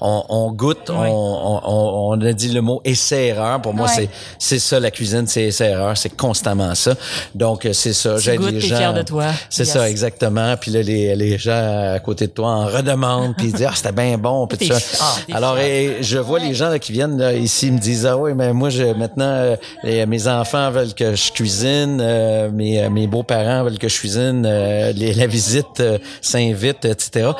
On, 0.00 0.24
on 0.28 0.52
goûte, 0.52 0.90
on, 0.90 0.94
on, 0.94 1.60
on- 1.64 2.12
on 2.12 2.20
a 2.26 2.32
dit 2.32 2.48
le 2.50 2.60
mot 2.60 2.80
essai-erreur. 2.84 3.60
Pour 3.62 3.74
moi, 3.74 3.86
Ouais. 3.86 3.92
c'est 3.94 4.08
c'est 4.38 4.58
ça 4.58 4.78
la 4.80 4.90
cuisine, 4.90 5.26
c'est 5.26 5.44
essai-erreur, 5.44 5.96
c'est 5.96 6.14
constamment 6.16 6.74
ça. 6.74 6.94
Donc 7.34 7.66
euh, 7.66 7.72
c'est 7.72 7.92
ça. 7.92 8.18
J'aide 8.18 8.40
les 8.42 8.60
gens. 8.60 8.76
fier 8.76 8.94
de 8.94 9.02
toi. 9.02 9.26
C'est 9.50 9.64
Yes. 9.64 9.72
ça, 9.72 9.88
exactement. 9.90 10.56
Puis 10.56 10.70
là, 10.70 10.82
les, 10.82 11.14
les 11.16 11.38
gens 11.38 11.92
à 11.94 11.98
côté 12.00 12.26
de 12.26 12.32
toi 12.32 12.48
en 12.48 12.66
redemandent, 12.66 13.34
puis 13.36 13.46
ils 13.48 13.52
disent 13.52 13.66
ah 13.68 13.72
c'était 13.74 13.92
bien 13.92 14.18
bon, 14.18 14.46
puis 14.46 14.66
ça. 14.66 14.78
ah, 15.00 15.16
Alors 15.36 15.58
et 15.58 15.98
je 16.02 16.18
vois 16.18 16.38
les 16.38 16.54
gens 16.54 16.68
là, 16.68 16.78
qui 16.78 16.92
viennent 16.92 17.18
là, 17.18 17.32
ici 17.32 17.68
ils 17.68 17.72
me 17.74 17.78
disent 17.78 18.06
ah 18.06 18.16
oui 18.16 18.32
mais 18.34 18.52
moi 18.52 18.70
je 18.70 18.84
maintenant 18.94 19.24
euh, 19.24 19.56
les- 19.84 20.06
mes 20.06 20.28
enfants 20.28 20.70
veulent 20.70 20.94
que 20.94 21.14
je 21.14 21.32
cuisine, 21.32 21.98
euh, 22.00 22.50
mes 22.50 22.88
mes 22.90 23.06
beaux 23.06 23.22
parents 23.22 23.64
veulent 23.64 23.78
que 23.78 23.88
je 23.88 23.98
cuisine, 23.98 24.44
euh, 24.46 24.92
les, 24.92 25.14
la 25.14 25.26
visite 25.26 25.80
euh, 25.80 25.98
s'invite 26.20 26.84
etc. 26.84 27.30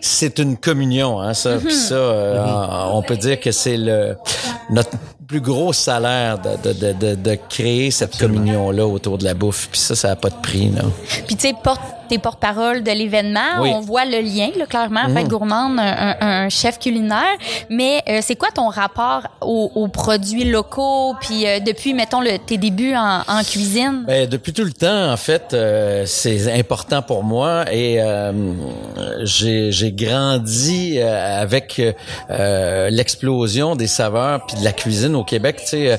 C'est 0.00 0.38
une 0.38 0.56
communion 0.56 1.20
hein 1.20 1.31
ça. 1.34 1.56
Puis 1.58 1.74
ça 1.74 1.94
euh, 1.94 2.44
on 2.92 3.02
peut 3.02 3.16
dire 3.16 3.40
que 3.40 3.50
c'est 3.50 3.76
le 3.76 4.16
notre 4.70 4.90
plus 5.32 5.40
gros 5.40 5.72
salaire 5.72 6.38
de, 6.38 6.50
de, 6.62 6.72
de, 6.78 6.92
de, 6.92 7.14
de 7.14 7.38
créer 7.48 7.90
cette 7.90 8.18
communion-là 8.18 8.86
autour 8.86 9.16
de 9.16 9.24
la 9.24 9.32
bouffe. 9.32 9.68
Puis 9.70 9.80
ça, 9.80 9.94
ça 9.96 10.08
n'a 10.08 10.16
pas 10.16 10.28
de 10.28 10.34
prix. 10.42 10.68
Là. 10.68 10.82
Puis 11.26 11.36
tu 11.36 11.48
sais, 11.48 11.54
porte, 11.64 11.80
t'es 12.10 12.18
porte-parole 12.18 12.82
de 12.82 12.90
l'événement. 12.90 13.62
Oui. 13.62 13.70
On 13.74 13.80
voit 13.80 14.04
le 14.04 14.20
lien, 14.20 14.50
là, 14.58 14.66
clairement, 14.66 15.08
Fête 15.08 15.28
gourmande, 15.28 15.78
un, 15.80 16.50
chef 16.50 16.78
culinaire. 16.78 17.36
Mais 17.70 18.02
euh, 18.08 18.18
c'est 18.20 18.36
quoi 18.36 18.50
ton 18.54 18.68
rapport 18.68 19.22
aux, 19.40 19.72
aux 19.74 19.88
produits 19.88 20.44
locaux? 20.44 21.14
Puis 21.22 21.46
euh, 21.46 21.60
depuis, 21.60 21.94
mettons, 21.94 22.20
le, 22.20 22.36
tes 22.38 22.58
débuts 22.58 22.94
en, 22.94 23.22
en 23.26 23.42
cuisine? 23.42 24.04
Ben, 24.06 24.28
depuis 24.28 24.52
tout 24.52 24.64
le 24.64 24.72
temps, 24.74 25.10
en 25.10 25.16
fait, 25.16 25.54
euh, 25.54 26.04
c'est 26.04 26.52
important 26.52 27.00
pour 27.00 27.24
moi 27.24 27.64
et 27.72 28.02
euh, 28.02 28.32
j'ai 29.22 29.72
j'ai 29.72 29.92
grandi 29.92 30.98
euh, 30.98 31.40
avec 31.40 31.80
euh, 32.30 32.90
l'explosion 32.90 33.76
des 33.76 33.86
saveurs 33.86 34.44
puis 34.46 34.58
de 34.58 34.64
la 34.64 34.72
cuisine 34.72 35.14
au 35.22 35.24
Québec. 35.24 35.56
Tu 35.62 35.66
sais, 35.68 35.98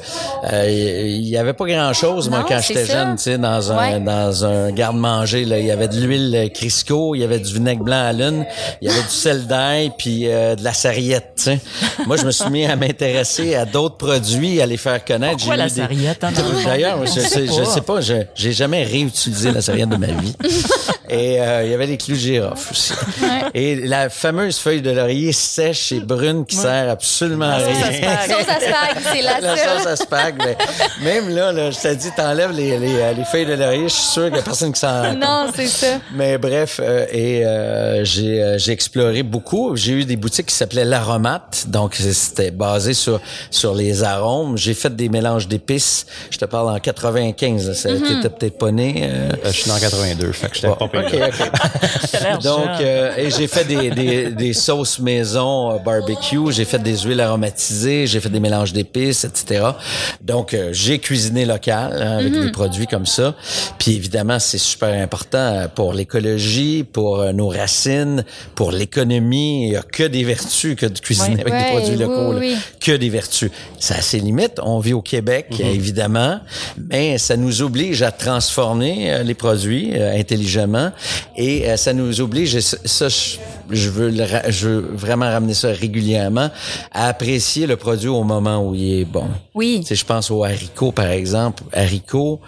euh, 0.51 0.69
il 0.69 1.27
y 1.27 1.37
avait 1.37 1.53
pas 1.53 1.65
grand 1.65 1.93
chose 1.93 2.29
moi 2.29 2.45
quand 2.47 2.59
j'étais 2.59 2.85
jeune. 2.85 3.15
Tu 3.15 3.23
sais, 3.23 3.37
dans 3.37 3.71
un 3.71 3.77
Ouais. 3.77 3.99
dans 3.99 4.45
un 4.45 4.71
garde-manger 4.71 5.45
là, 5.45 5.57
il 5.59 5.65
y 5.65 5.71
avait 5.71 5.87
de 5.87 5.97
l'huile 5.99 6.51
Crisco, 6.53 7.15
il 7.15 7.19
y 7.21 7.23
avait 7.23 7.39
du 7.39 7.53
vinaigre 7.53 7.83
blanc 7.83 8.05
à 8.05 8.13
lune, 8.13 8.45
il 8.81 8.87
y 8.87 8.91
avait 8.91 9.01
du 9.01 9.09
sel 9.09 9.47
d'ail 9.47 9.91
puis 9.97 10.27
euh, 10.27 10.55
de 10.55 10.63
la 10.63 10.73
sarriette. 10.73 11.31
Tu 11.37 11.43
sais, 11.43 11.59
moi 12.05 12.17
je 12.17 12.25
me 12.25 12.31
suis 12.31 12.49
mis 12.49 12.65
à 12.65 12.75
m'intéresser 12.75 13.55
à 13.55 13.65
d'autres 13.65 13.97
produits, 13.97 14.61
à 14.61 14.65
les 14.65 14.77
faire 14.77 15.03
connaître. 15.03 15.37
Pourquoi 15.37 15.55
J'ai 15.55 15.59
la 15.59 15.65
eu 15.67 15.69
des- 15.69 15.81
sarriette, 15.81 16.23
hein? 16.23 16.31
D'ailleurs, 16.65 17.05
je, 17.05 17.19
sais- 17.19 17.47
je 17.47 17.63
sais 17.63 17.81
pas, 17.81 18.01
je 18.01 18.13
j'ai 18.35 18.51
jamais 18.51 18.83
réutilisé 18.83 19.51
la 19.51 19.61
sarriette 19.61 19.89
de 19.89 19.97
ma 19.97 20.07
vie. 20.07 20.35
Et 21.09 21.39
euh, 21.41 21.63
il 21.65 21.71
y 21.71 21.73
avait 21.73 21.87
des 21.87 21.97
clous 21.97 22.15
de 22.15 22.19
girofle 22.19 22.71
aussi. 22.71 22.93
Et 23.53 23.75
la 23.75 24.09
fameuse 24.09 24.57
feuille 24.57 24.81
de 24.81 24.91
laurier 24.91 25.31
sèche 25.31 25.91
et 25.91 25.99
brune 25.99 26.45
qui 26.45 26.55
sert 26.55 26.89
absolument 26.89 27.49
à 27.49 27.59
sauce 27.59 27.83
à 27.83 27.87
rien. 27.87 28.17
spag. 28.17 28.31
Sauce 28.31 28.49
à 28.49 28.59
spag, 28.59 29.03
c'est 29.13 29.21
la, 29.21 29.39
La 29.39 29.55
seule. 29.57 29.77
sauce 29.79 29.87
à 29.87 29.95
spag, 29.95 30.35
mais 30.43 30.57
même 31.03 31.29
là, 31.35 31.51
là 31.51 31.71
je 31.71 31.77
t'ai 31.79 31.95
dit, 31.95 32.09
t'enlèves 32.15 32.51
les, 32.51 32.77
les, 32.77 33.13
les 33.15 33.25
feuilles 33.25 33.45
de 33.45 33.53
laurier, 33.53 33.83
je 33.83 33.93
suis 33.93 34.03
sûr 34.11 34.25
qu'il 34.27 34.35
y 34.35 34.39
a 34.39 34.43
personne 34.43 34.73
qui 34.73 34.79
s'en 34.79 35.13
Non, 35.15 35.47
c'est 35.55 35.67
ça. 35.67 35.87
mais 36.13 36.37
bref, 36.37 36.79
euh, 36.83 37.05
et 37.11 37.45
euh, 37.45 38.03
j'ai 38.03 38.41
euh, 38.43 38.57
j'ai 38.57 38.71
exploré 38.71 39.23
beaucoup. 39.23 39.75
J'ai 39.75 39.93
eu 39.93 40.05
des 40.05 40.15
boutiques 40.15 40.47
qui 40.47 40.55
s'appelaient 40.55 40.85
l'aromate, 40.85 41.65
donc 41.67 41.95
c'était 41.95 42.51
basé 42.51 42.93
sur 42.93 43.19
sur 43.51 43.73
les 43.75 44.03
arômes. 44.03 44.57
J'ai 44.57 44.73
fait 44.73 44.95
des 44.95 45.09
mélanges 45.09 45.47
d'épices. 45.47 46.05
Je 46.29 46.37
te 46.37 46.45
parle 46.45 46.69
en 46.69 46.79
95. 46.79 47.67
là. 47.69 47.73
Ça 47.73 47.89
Mm-hmm. 47.93 48.07
t'étais 48.07 48.29
peut-être 48.29 48.57
pas 48.57 48.71
né. 48.71 49.01
euh. 49.03 49.29
Euh, 49.45 49.51
je 49.51 49.51
suis 49.51 49.69
en 49.71 49.77
82, 49.77 50.31
fait 50.31 50.47
que 50.49 50.55
j'étais 50.55 50.67
Bon, 50.67 50.75
pas 50.75 50.87
payé. 50.87 51.23
ok, 51.23 51.33
ok. 51.41 51.51
T'as 52.11 52.19
l'air 52.21 52.39
Donc, 52.39 52.67
euh, 52.81 53.15
et 53.17 53.29
j'ai 53.29 53.47
fait 53.47 53.65
des, 53.65 53.91
des, 53.91 54.31
des 54.31 54.53
sauces 54.53 54.97
maison 54.99 55.73
euh, 55.73 55.77
barbecue, 55.77 56.51
j'ai 56.51 56.65
fait 56.65 56.79
des 56.79 56.97
huiles 56.99 57.21
aromatisées, 57.21 58.07
j'ai 58.07 58.19
fait 58.19 58.29
des 58.29 58.39
mélanges 58.39 58.73
d'épices, 58.73 58.92
etc. 58.99 59.65
Donc, 60.21 60.53
euh, 60.53 60.69
j'ai 60.71 60.99
cuisiné 60.99 61.45
local 61.45 62.01
hein, 62.01 62.17
avec 62.19 62.31
des 62.33 62.51
produits 62.51 62.87
comme 62.87 63.05
ça. 63.05 63.35
Puis 63.79 63.95
évidemment, 63.95 64.39
c'est 64.39 64.57
super 64.57 64.89
important 65.01 65.37
euh, 65.37 65.67
pour 65.67 65.93
l'écologie, 65.93 66.83
pour 66.83 67.19
euh, 67.21 67.31
nos 67.31 67.47
racines, 67.49 68.23
pour 68.55 68.71
l'économie. 68.71 69.67
Il 69.67 69.73
y 69.73 69.75
a 69.75 69.81
que 69.81 70.03
des 70.03 70.23
vertus 70.23 70.75
que 70.75 70.85
de 70.85 70.99
cuisiner 70.99 71.35
Ouais. 71.35 71.41
avec 71.41 71.53
Ouais, 71.53 71.63
des 71.63 71.77
produits 71.79 71.95
locaux. 71.97 72.33
oui. 72.39 72.55
Que 72.79 72.91
des 72.91 73.09
vertus. 73.09 73.49
Ça 73.79 73.95
a 73.95 74.01
ses 74.01 74.19
limites. 74.19 74.59
On 74.61 74.79
vit 74.79 74.93
au 74.93 75.01
Québec, 75.01 75.47
évidemment, 75.59 76.39
mais 76.89 77.17
ça 77.17 77.35
nous 77.37 77.61
oblige 77.61 78.01
à 78.01 78.11
transformer 78.11 79.23
les 79.23 79.33
produits 79.33 79.93
intelligemment 79.95 80.91
et 81.35 81.65
ça 81.77 81.93
nous 81.93 82.21
oblige, 82.21 82.55
et 82.55 82.61
ça, 82.61 83.07
je, 83.73 83.89
veux 83.89 84.09
le 84.09 84.23
ra- 84.23 84.49
je 84.49 84.67
veux 84.69 84.79
vraiment 84.93 85.25
ramener 85.29 85.53
ça 85.53 85.69
régulièrement, 85.69 86.49
à 86.91 87.07
apprécier 87.07 87.67
le 87.67 87.75
produit 87.75 88.09
au 88.09 88.23
moment 88.23 88.67
où 88.67 88.73
il 88.75 89.01
est 89.01 89.05
bon. 89.05 89.27
Oui. 89.53 89.79
Tu 89.81 89.87
sais, 89.87 89.95
je 89.95 90.05
pense 90.05 90.31
aux 90.31 90.43
haricots, 90.43 90.91
par 90.91 91.07
exemple. 91.07 91.63
Haricots, 91.73 92.39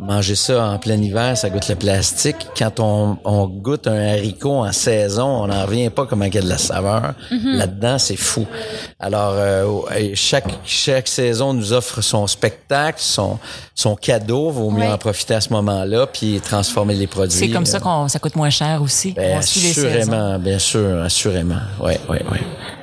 manger 0.00 0.34
ça 0.34 0.64
en 0.68 0.78
plein 0.78 0.96
hiver, 0.96 1.36
ça 1.36 1.50
goûte 1.50 1.68
le 1.68 1.74
plastique. 1.74 2.36
Quand 2.56 2.80
on, 2.80 3.18
on 3.24 3.46
goûte 3.46 3.86
un 3.86 4.08
haricot 4.14 4.64
en 4.64 4.72
saison, 4.72 5.26
on 5.26 5.46
n'en 5.48 5.64
revient 5.66 5.90
pas 5.90 6.06
comment 6.06 6.24
il 6.24 6.34
y 6.34 6.38
a 6.38 6.42
de 6.42 6.48
la 6.48 6.58
saveur. 6.58 7.14
Là-dedans, 7.30 7.98
c'est 7.98 8.16
fou. 8.16 8.46
Alors, 9.00 9.32
euh, 9.34 9.82
chaque, 10.14 10.48
chaque 10.64 11.08
saison 11.08 11.52
nous 11.52 11.72
offre 11.72 12.00
son 12.00 12.26
spectacle, 12.26 12.98
son, 13.00 13.38
son 13.74 13.96
cadeau. 13.96 14.50
Vaut 14.50 14.70
mieux 14.70 14.86
en 14.88 14.98
profiter 14.98 15.34
à 15.34 15.40
ce 15.40 15.52
moment-là, 15.52 16.06
puis 16.06 16.40
transformer 16.40 16.94
les 16.94 17.06
produits. 17.06 17.36
C'est 17.38 17.50
comme 17.50 17.66
ça 17.66 17.78
Euh, 17.78 17.80
qu'on 17.80 18.08
ça 18.08 18.18
coûte 18.18 18.36
moins 18.36 18.50
cher 18.50 18.80
aussi. 18.82 19.12
ben, 19.12 19.24
On 19.24 19.38
les 19.40 19.70
assurément, 19.70 20.38
bien 20.38 20.58
sûr, 20.58 21.02
assurément. 21.02 21.60
Oui, 21.80 21.92
oui, 22.08 22.18
oui. 22.30 22.38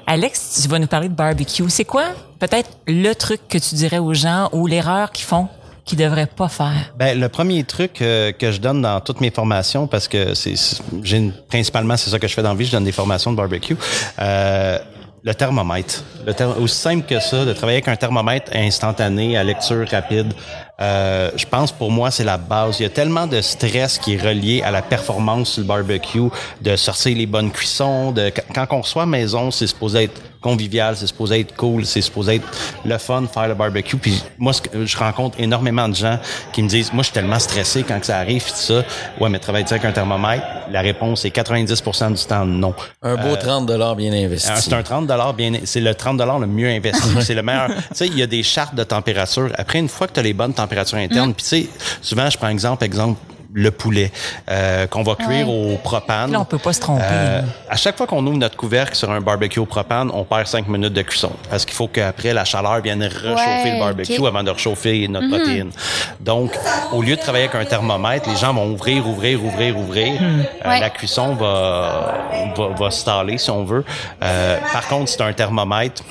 Alex, 0.07 0.59
tu 0.61 0.67
vas 0.69 0.77
nous 0.79 0.87
parler 0.87 1.09
de 1.09 1.13
barbecue. 1.15 1.63
C'est 1.69 1.85
quoi 1.85 2.03
peut-être 2.39 2.69
le 2.87 3.13
truc 3.13 3.41
que 3.49 3.57
tu 3.57 3.75
dirais 3.75 3.97
aux 3.97 4.13
gens 4.13 4.49
ou 4.51 4.67
l'erreur 4.67 5.11
qu'ils 5.11 5.25
font 5.25 5.47
qu'ils 5.85 5.99
devraient 5.99 6.25
pas 6.25 6.49
faire? 6.49 6.93
Ben, 6.97 7.19
le 7.19 7.29
premier 7.29 7.63
truc 7.63 8.01
euh, 8.01 8.31
que 8.31 8.51
je 8.51 8.59
donne 8.59 8.81
dans 8.81 8.99
toutes 8.99 9.21
mes 9.21 9.31
formations, 9.31 9.87
parce 9.87 10.07
que 10.07 10.33
c'est, 10.33 10.55
j'ai 11.03 11.31
principalement 11.47 11.95
c'est 11.95 12.09
ça 12.09 12.19
que 12.19 12.27
je 12.27 12.33
fais 12.33 12.43
dans 12.43 12.49
la 12.49 12.55
vie, 12.55 12.65
je 12.65 12.71
donne 12.71 12.83
des 12.83 12.91
formations 12.91 13.31
de 13.31 13.37
barbecue. 13.37 13.77
Euh, 14.19 14.79
le 15.25 15.33
thermomètre. 15.33 16.03
Le 16.25 16.61
aussi 16.61 16.75
simple 16.75 17.07
que 17.07 17.19
ça, 17.19 17.45
de 17.45 17.53
travailler 17.53 17.77
avec 17.77 17.87
un 17.87 17.95
thermomètre 17.95 18.51
instantané 18.55 19.35
à 19.35 19.43
lecture 19.43 19.87
rapide. 19.89 20.31
Euh, 20.79 21.31
je 21.35 21.45
pense 21.47 21.71
pour 21.71 21.89
moi 21.89 22.11
c'est 22.11 22.23
la 22.23 22.37
base. 22.37 22.79
Il 22.79 22.83
y 22.83 22.85
a 22.85 22.89
tellement 22.89 23.25
de 23.25 23.41
stress 23.41 23.97
qui 23.97 24.13
est 24.13 24.21
relié 24.21 24.61
à 24.61 24.69
la 24.69 24.83
performance 24.83 25.53
sur 25.53 25.61
le 25.61 25.67
barbecue, 25.67 26.29
de 26.61 26.75
sortir 26.75 27.17
les 27.17 27.25
bonnes 27.25 27.51
cuissons. 27.51 28.11
De 28.11 28.31
quand 28.53 28.67
on 28.69 28.81
reçoit 28.81 29.03
à 29.03 29.07
maison, 29.07 29.49
c'est 29.49 29.65
supposé 29.65 30.03
être 30.03 30.21
convivial, 30.45 30.95
c'est 30.95 31.07
supposé 31.07 31.39
être 31.39 31.55
cool, 31.55 31.87
c'est 31.87 32.01
supposé 32.01 32.35
être 32.35 32.47
le 32.85 32.99
fun 32.99 33.25
faire 33.25 33.47
le 33.47 33.55
barbecue. 33.55 33.97
Puis 33.97 34.21
moi, 34.37 34.53
je 34.73 34.97
rencontre 34.97 35.39
énormément 35.39 35.89
de 35.89 35.95
gens 35.95 36.19
qui 36.53 36.61
me 36.61 36.69
disent, 36.69 36.93
moi, 36.93 37.01
je 37.01 37.07
suis 37.07 37.13
tellement 37.15 37.39
stressé 37.39 37.81
quand 37.81 37.99
que 37.99 38.05
ça 38.05 38.19
arrive, 38.19 38.43
tout 38.43 38.55
ça. 38.55 38.83
Ouais, 39.19 39.27
mais 39.27 39.39
travaille-tu 39.39 39.73
avec 39.73 39.85
un 39.85 39.91
thermomètre? 39.91 40.45
La 40.69 40.81
réponse 40.81 41.25
est 41.25 41.35
90% 41.35 42.13
du 42.13 42.25
temps 42.25 42.45
non. 42.45 42.75
Un 43.01 43.15
beau 43.15 43.35
30 43.35 43.97
bien 43.97 44.13
investi. 44.13 44.51
Euh, 44.51 44.55
C'est 44.59 44.73
un 44.73 44.83
30 44.83 45.35
bien, 45.35 45.53
c'est 45.63 45.81
le 45.81 45.95
30 45.95 46.21
le 46.39 46.45
mieux 46.45 46.69
investi. 46.69 47.09
c'est 47.21 47.33
le 47.33 47.41
meilleur. 47.41 47.69
Tu 47.89 47.95
sais, 47.95 48.07
il 48.07 48.17
y 48.17 48.21
a 48.21 48.27
des 48.27 48.43
chartes 48.43 48.75
de 48.75 48.83
température. 48.83 49.49
Après, 49.57 49.79
une 49.79 49.89
fois 49.89 50.07
que 50.07 50.13
tu 50.13 50.19
as 50.19 50.23
les 50.23 50.33
bonnes 50.33 50.53
températures 50.53 50.99
internes, 50.99 51.33
puis 51.33 51.43
tu 51.43 51.49
sais, 51.49 51.69
souvent, 52.01 52.29
je 52.29 52.37
prends 52.37 52.49
exemple, 52.49 52.83
exemple, 52.83 53.19
le 53.55 53.71
poulet 53.71 54.11
euh, 54.51 54.85
qu'on 54.85 55.01
va 55.01 55.15
cuire 55.15 55.49
au 55.49 55.77
propane. 55.77 56.31
Là, 56.31 56.41
on 56.41 56.45
peut 56.45 56.57
pas 56.57 56.73
se 56.73 56.81
tromper. 56.81 57.03
Euh, 57.09 57.41
à 57.69 57.75
chaque 57.77 57.95
fois 57.97 58.05
qu'on 58.05 58.25
ouvre 58.27 58.37
notre 58.37 58.57
couvercle 58.57 58.95
sur 58.95 59.09
un 59.09 59.21
barbecue 59.21 59.59
au 59.59 59.65
propane, 59.65 60.11
on 60.13 60.25
perd 60.25 60.45
cinq 60.45 60.67
minutes 60.67 60.93
de 60.93 61.01
cuisson. 61.01 61.31
Parce 61.49 61.63
qu'il 61.65 61.73
faut 61.73 61.87
qu'après, 61.87 62.33
la 62.33 62.43
chaleur 62.45 62.81
vienne 62.81 63.01
réchauffer 63.01 63.35
Ouais, 63.35 63.73
le 63.73 63.79
barbecue 63.79 64.27
avant 64.27 64.43
de 64.43 64.51
réchauffer 64.51 65.07
notre 65.07 65.29
protéine. 65.29 65.71
Donc, 66.19 66.51
au 66.91 67.01
lieu 67.01 67.15
de 67.15 67.21
travailler 67.21 67.45
avec 67.45 67.55
un 67.55 67.65
thermomètre, 67.65 68.29
les 68.29 68.35
gens 68.35 68.53
vont 68.53 68.69
ouvrir, 68.69 69.07
ouvrir, 69.07 69.43
ouvrir, 69.43 69.77
ouvrir. 69.77 70.21
Euh, 70.21 70.43
Ouais. 70.65 70.79
La 70.79 70.89
cuisson 70.89 71.35
va, 71.35 72.15
va, 72.57 72.67
va 72.77 72.91
se 72.91 73.05
taler, 73.05 73.37
si 73.37 73.49
on 73.51 73.63
veut. 73.63 73.85
Euh, 74.23 74.57
par 74.73 74.87
contre, 74.87 75.09
si 75.09 75.17
tu 75.17 75.23
un 75.23 75.31
thermomètre, 75.31 76.01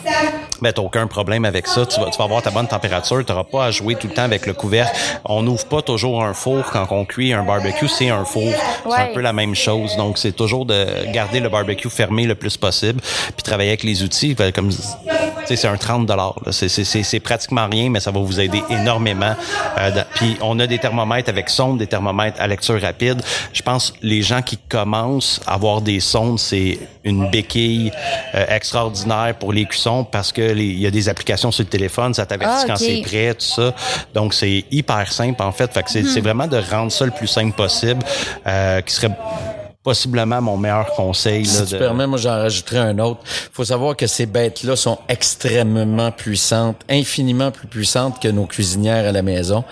ben, 0.63 0.73
t'as 0.73 0.81
aucun 0.81 1.07
problème 1.07 1.45
avec 1.45 1.67
ça. 1.67 1.85
Tu 1.85 2.01
vas, 2.01 2.09
tu 2.11 2.17
vas 2.17 2.25
avoir 2.25 2.41
ta 2.41 2.51
bonne 2.51 2.69
température. 2.69 3.23
Tu 3.25 3.31
n'auras 3.33 3.45
pas 3.45 3.67
à 3.67 3.71
jouer 3.71 3.97
tout 3.97 4.07
le 4.07 4.15
temps 4.15 4.23
avec 4.23 4.47
le 4.47 4.55
couvercle. 4.55 4.97
On 5.25 5.43
n'ouvre 5.43 5.67
pas 5.67 5.83
toujours 5.83 6.23
un 6.25 6.33
four 6.33 6.65
quand 6.73 6.87
on 6.91 7.05
cuit 7.05 7.34
un 7.35 7.45
barbecue. 7.45 7.89
C'est 7.89 8.09
un 8.09 8.25
four. 8.25 8.53
C'est 8.89 8.95
un 8.95 9.15
peu 9.15 9.21
la 9.21 9.33
même 9.33 9.55
chose. 9.55 9.97
Donc, 9.97 10.19
c'est 10.19 10.33
toujours 10.33 10.67
de 10.67 11.11
garder 11.13 11.41
le 11.41 11.49
barbecue 11.49 11.91
fermé 11.91 12.25
le 12.25 12.35
plus 12.35 12.57
possible 12.57 13.01
puis 13.01 13.43
travailler 13.43 13.71
avec 13.71 13.83
les 13.83 14.03
outils. 14.03 14.37
Comme, 14.55 14.71
c'est 15.47 15.67
un 15.67 15.77
30 15.77 16.09
là. 16.09 16.33
C'est, 16.51 17.21
pratiquement 17.21 17.67
rien, 17.71 17.91
mais 17.91 18.01
ça 18.01 18.11
va 18.11 18.21
vous 18.21 18.41
aider 18.41 18.63
énormément. 18.71 19.35
Euh, 19.79 19.91
puis, 20.15 20.37
on 20.41 20.59
a 20.61 20.67
des 20.67 20.79
thermomètres 20.79 21.29
avec 21.29 21.49
sonde, 21.49 21.79
des 21.79 21.87
thermomètres 21.87 22.41
à 22.41 22.47
lecture 22.47 22.81
rapide. 22.81 23.23
Je 23.53 23.63
pense 23.63 23.93
les 24.03 24.23
gens 24.23 24.43
qui 24.43 24.57
commencent 24.57 25.41
à 25.47 25.55
avoir 25.55 25.81
des 25.81 26.01
sondes, 26.01 26.39
c'est 26.39 26.79
une 27.05 27.31
béquille 27.31 27.93
euh, 28.35 28.45
extraordinaire 28.49 29.35
pour 29.39 29.53
les 29.53 29.67
cuissons 29.67 30.05
parce 30.05 30.33
que 30.33 30.55
il 30.57 30.79
y 30.81 30.87
a 30.87 30.91
des 30.91 31.09
applications 31.09 31.51
sur 31.51 31.63
le 31.65 31.69
téléphone, 31.69 32.15
ça 32.15 32.27
t'avertit 32.27 32.63
Ah, 32.63 32.67
quand 32.67 32.77
c'est 32.77 33.03
prêt, 33.03 33.35
tout 33.35 33.45
ça. 33.45 33.75
Donc, 34.15 34.35
c'est 34.35 34.65
hyper 34.71 35.11
simple, 35.13 35.43
en 35.43 35.53
fait. 35.53 35.73
Fait 35.73 35.83
que 35.83 35.91
c'est, 35.91 36.03
Mhm. 36.03 36.21
vraiment 36.23 36.47
de 36.47 36.59
rendre 36.71 36.93
ça 36.93 37.05
le 37.05 37.11
plus 37.11 37.27
simple 37.27 37.55
possible, 37.55 38.03
euh, 38.47 38.81
qui 38.81 38.95
serait 38.95 39.11
possiblement 39.85 40.41
mon 40.41 40.57
meilleur 40.57 40.87
conseil. 40.97 41.45
Si 41.47 41.61
là, 41.61 41.67
tu 41.67 41.75
de- 41.75 41.79
permets, 41.79 42.07
moi 42.07 42.19
j'en 42.19 42.31
rajouterai 42.31 42.79
un 42.79 42.99
autre. 42.99 43.21
faut 43.53 43.65
savoir 43.67 43.95
que 43.97 44.07
ces 44.07 44.25
bêtes-là 44.27 44.75
sont 44.77 44.99
extrêmement 45.09 46.11
puissantes, 46.11 46.77
infiniment 46.89 47.51
plus 47.51 47.67
puissantes 47.69 48.21
que 48.21 48.29
nos 48.29 48.47
cuisinières 48.47 49.07
à 49.07 49.13
la 49.13 49.23
maison. 49.23 49.63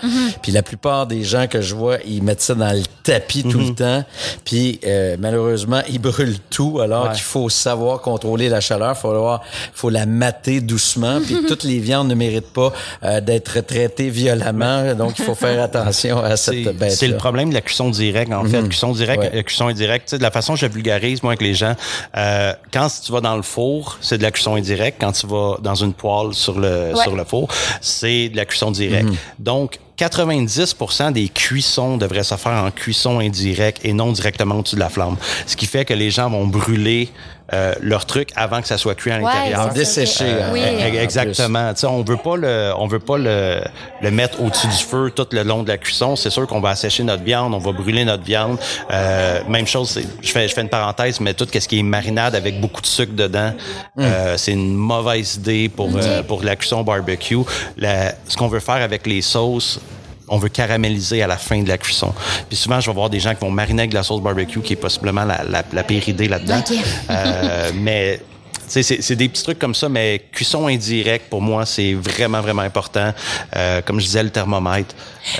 Puis 0.43 0.51
la 0.51 0.61
plupart 0.61 1.07
des 1.07 1.23
gens 1.23 1.47
que 1.47 1.61
je 1.61 1.73
vois, 1.73 1.97
ils 2.05 2.21
mettent 2.21 2.41
ça 2.41 2.53
dans 2.53 2.71
le 2.71 2.83
tapis 3.03 3.43
tout 3.43 3.57
le 3.59 3.73
temps. 3.73 4.03
Puis 4.45 4.79
euh, 4.85 5.17
malheureusement, 5.19 5.81
ils 5.89 5.99
brûlent 5.99 6.39
tout 6.49 6.79
alors 6.79 7.05
Ouais. 7.07 7.13
qu'il 7.13 7.23
faut 7.23 7.49
savoir 7.49 7.99
contrôler 8.01 8.49
la 8.49 8.61
chaleur. 8.61 8.95
Faut 8.95 9.09
avoir, 9.09 9.41
faut 9.73 9.89
la 9.89 10.05
mater 10.05 10.61
doucement. 10.61 11.19
Puis 11.25 11.35
toutes 11.47 11.63
les 11.63 11.79
viandes 11.79 12.07
ne 12.07 12.13
méritent 12.15 12.53
pas 12.53 12.71
euh, 13.03 13.19
d'être 13.19 13.59
traitées 13.61 14.09
violemment. 14.11 14.93
Donc 14.93 15.17
il 15.17 15.25
faut 15.25 15.33
faire 15.35 15.61
attention 15.63 16.19
à 16.23 16.37
cette 16.37 16.63
bête-là. 16.65 16.89
c'est 16.91 17.07
le 17.07 17.17
problème 17.17 17.49
de 17.49 17.55
la 17.55 17.61
cuisson 17.61 17.89
directe, 17.89 18.31
en 18.31 18.45
fait. 18.45 18.61
Cuisson 18.69 18.91
directe, 18.91 19.19
Ouais. 19.23 19.31
euh, 19.33 19.41
cuisson 19.41 19.67
indirecte. 19.69 20.02
Tu 20.05 20.09
sais, 20.11 20.17
de 20.17 20.23
la 20.23 20.31
façon 20.31 20.53
que 20.53 20.59
je 20.59 20.65
vulgarise, 20.65 21.23
moi, 21.23 21.31
avec 21.33 21.41
les 21.41 21.53
gens, 21.53 21.75
euh, 22.17 22.53
quand 22.71 22.87
tu 23.03 23.11
vas 23.11 23.21
dans 23.21 23.35
le 23.35 23.41
four, 23.41 23.97
c'est 24.01 24.17
de 24.17 24.23
la 24.23 24.31
cuisson 24.31 24.55
indirecte. 24.55 24.97
Quand 25.01 25.11
tu 25.11 25.27
vas 25.27 25.57
dans 25.61 25.75
une 25.75 25.93
poêle 25.93 26.33
sur 26.33 26.59
le, 26.59 26.91
Ouais. 26.93 27.01
sur 27.03 27.15
le 27.15 27.23
four, 27.23 27.47
c'est 27.81 28.29
de 28.29 28.35
la 28.37 28.45
cuisson 28.45 28.71
directe. 28.71 29.09
Donc, 29.39 29.79
90% 29.97 31.11
des 31.11 31.29
cuissons 31.29 31.97
devraient 31.97 32.23
se 32.23 32.35
faire 32.35 32.51
en 32.63 32.71
cuisson 32.71 33.19
indirecte 33.19 33.85
et 33.85 33.93
non 33.93 34.11
directement 34.11 34.55
au-dessus 34.55 34.75
de 34.75 34.79
la 34.81 34.89
flamme. 34.89 35.17
Ce 35.45 35.55
qui 35.55 35.65
fait 35.65 35.85
que 35.85 35.93
les 35.93 36.09
gens 36.11 36.29
vont 36.29 36.47
brûler 36.47 37.09
euh, 37.53 37.73
leur 37.81 38.05
truc 38.05 38.29
avant 38.35 38.61
que 38.61 38.67
ça 38.67 38.77
soit 38.77 38.95
cuit 38.95 39.11
à 39.11 39.17
Ouais, 39.19 39.21
l'intérieur. 39.23 39.63
ça, 39.67 39.69
Desséché, 39.69 40.25
hein. 40.25 40.49
Oui. 40.51 40.59
Euh, 40.61 40.89
Eh, 40.93 40.99
en 40.99 41.01
Exactement. 41.03 41.73
Tu 41.73 41.81
sais, 41.81 41.87
on 41.87 42.01
veut 42.03 42.17
pas 42.17 42.35
le, 42.35 42.73
on 42.77 42.87
veut 42.87 42.99
pas 42.99 43.17
le, 43.17 43.61
le 44.01 44.11
mettre 44.11 44.41
au-dessus 44.41 44.67
du 44.67 44.73
feu 44.83 45.11
tout 45.15 45.27
le 45.31 45.43
long 45.43 45.63
de 45.63 45.69
la 45.69 45.77
cuisson. 45.77 46.15
C'est 46.15 46.29
sûr 46.29 46.47
qu'on 46.47 46.59
va 46.59 46.69
assécher 46.69 47.03
notre 47.03 47.23
viande, 47.23 47.53
on 47.53 47.59
va 47.59 47.71
brûler 47.71 48.03
notre 48.05 48.23
viande. 48.23 48.57
Euh, 48.91 49.41
même 49.47 49.67
chose, 49.67 49.89
c'est- 49.91 50.05
je 50.21 50.31
fais, 50.31 50.47
je 50.47 50.53
fais 50.53 50.61
une 50.61 50.69
parenthèse, 50.69 51.19
mais 51.19 51.33
tout 51.33 51.47
ce 51.53 51.67
qui 51.67 51.79
est 51.79 51.83
marinade 51.83 52.35
avec 52.35 52.59
beaucoup 52.59 52.81
de 52.81 52.87
sucre 52.87 53.13
dedans, 53.13 53.53
euh, 53.99 54.35
c'est 54.37 54.53
une 54.53 54.73
mauvaise 54.75 55.35
idée 55.35 55.69
pour 55.69 55.89
euh, 55.95 56.23
pour 56.23 56.43
la 56.43 56.55
cuisson 56.55 56.81
barbecue. 56.83 57.37
La- 57.77 58.13
ce 58.27 58.35
qu'on 58.35 58.47
veut 58.47 58.59
faire 58.59 58.75
avec 58.81 59.05
les 59.07 59.21
sauces. 59.21 59.79
On 60.27 60.37
veut 60.37 60.49
caraméliser 60.49 61.21
à 61.21 61.27
la 61.27 61.37
fin 61.37 61.61
de 61.61 61.67
la 61.67 61.77
cuisson. 61.77 62.13
Puis 62.47 62.57
souvent, 62.57 62.79
je 62.79 62.89
vais 62.89 62.95
voir 62.95 63.09
des 63.09 63.19
gens 63.19 63.33
qui 63.33 63.41
vont 63.41 63.51
mariner 63.51 63.83
avec 63.83 63.91
de 63.91 63.95
la 63.95 64.03
sauce 64.03 64.21
barbecue, 64.21 64.61
qui 64.61 64.73
est 64.73 64.77
possiblement 64.77 65.25
la, 65.25 65.43
la, 65.43 65.63
la 65.71 65.83
pire 65.83 66.07
idée 66.07 66.27
là-dedans. 66.27 66.63
Euh, 67.09 67.71
mais 67.75 68.21
c'est 68.67 69.15
des 69.15 69.29
petits 69.29 69.43
trucs 69.43 69.59
comme 69.59 69.75
ça, 69.75 69.89
mais 69.89 70.23
cuisson 70.31 70.67
indirecte, 70.67 71.29
pour 71.29 71.41
moi, 71.41 71.65
c'est 71.65 71.93
vraiment, 71.93 72.41
vraiment 72.41 72.61
important. 72.61 73.13
Euh, 73.55 73.81
comme 73.81 73.99
je 73.99 74.05
disais, 74.05 74.23
le 74.23 74.29
thermomètre. 74.29 74.95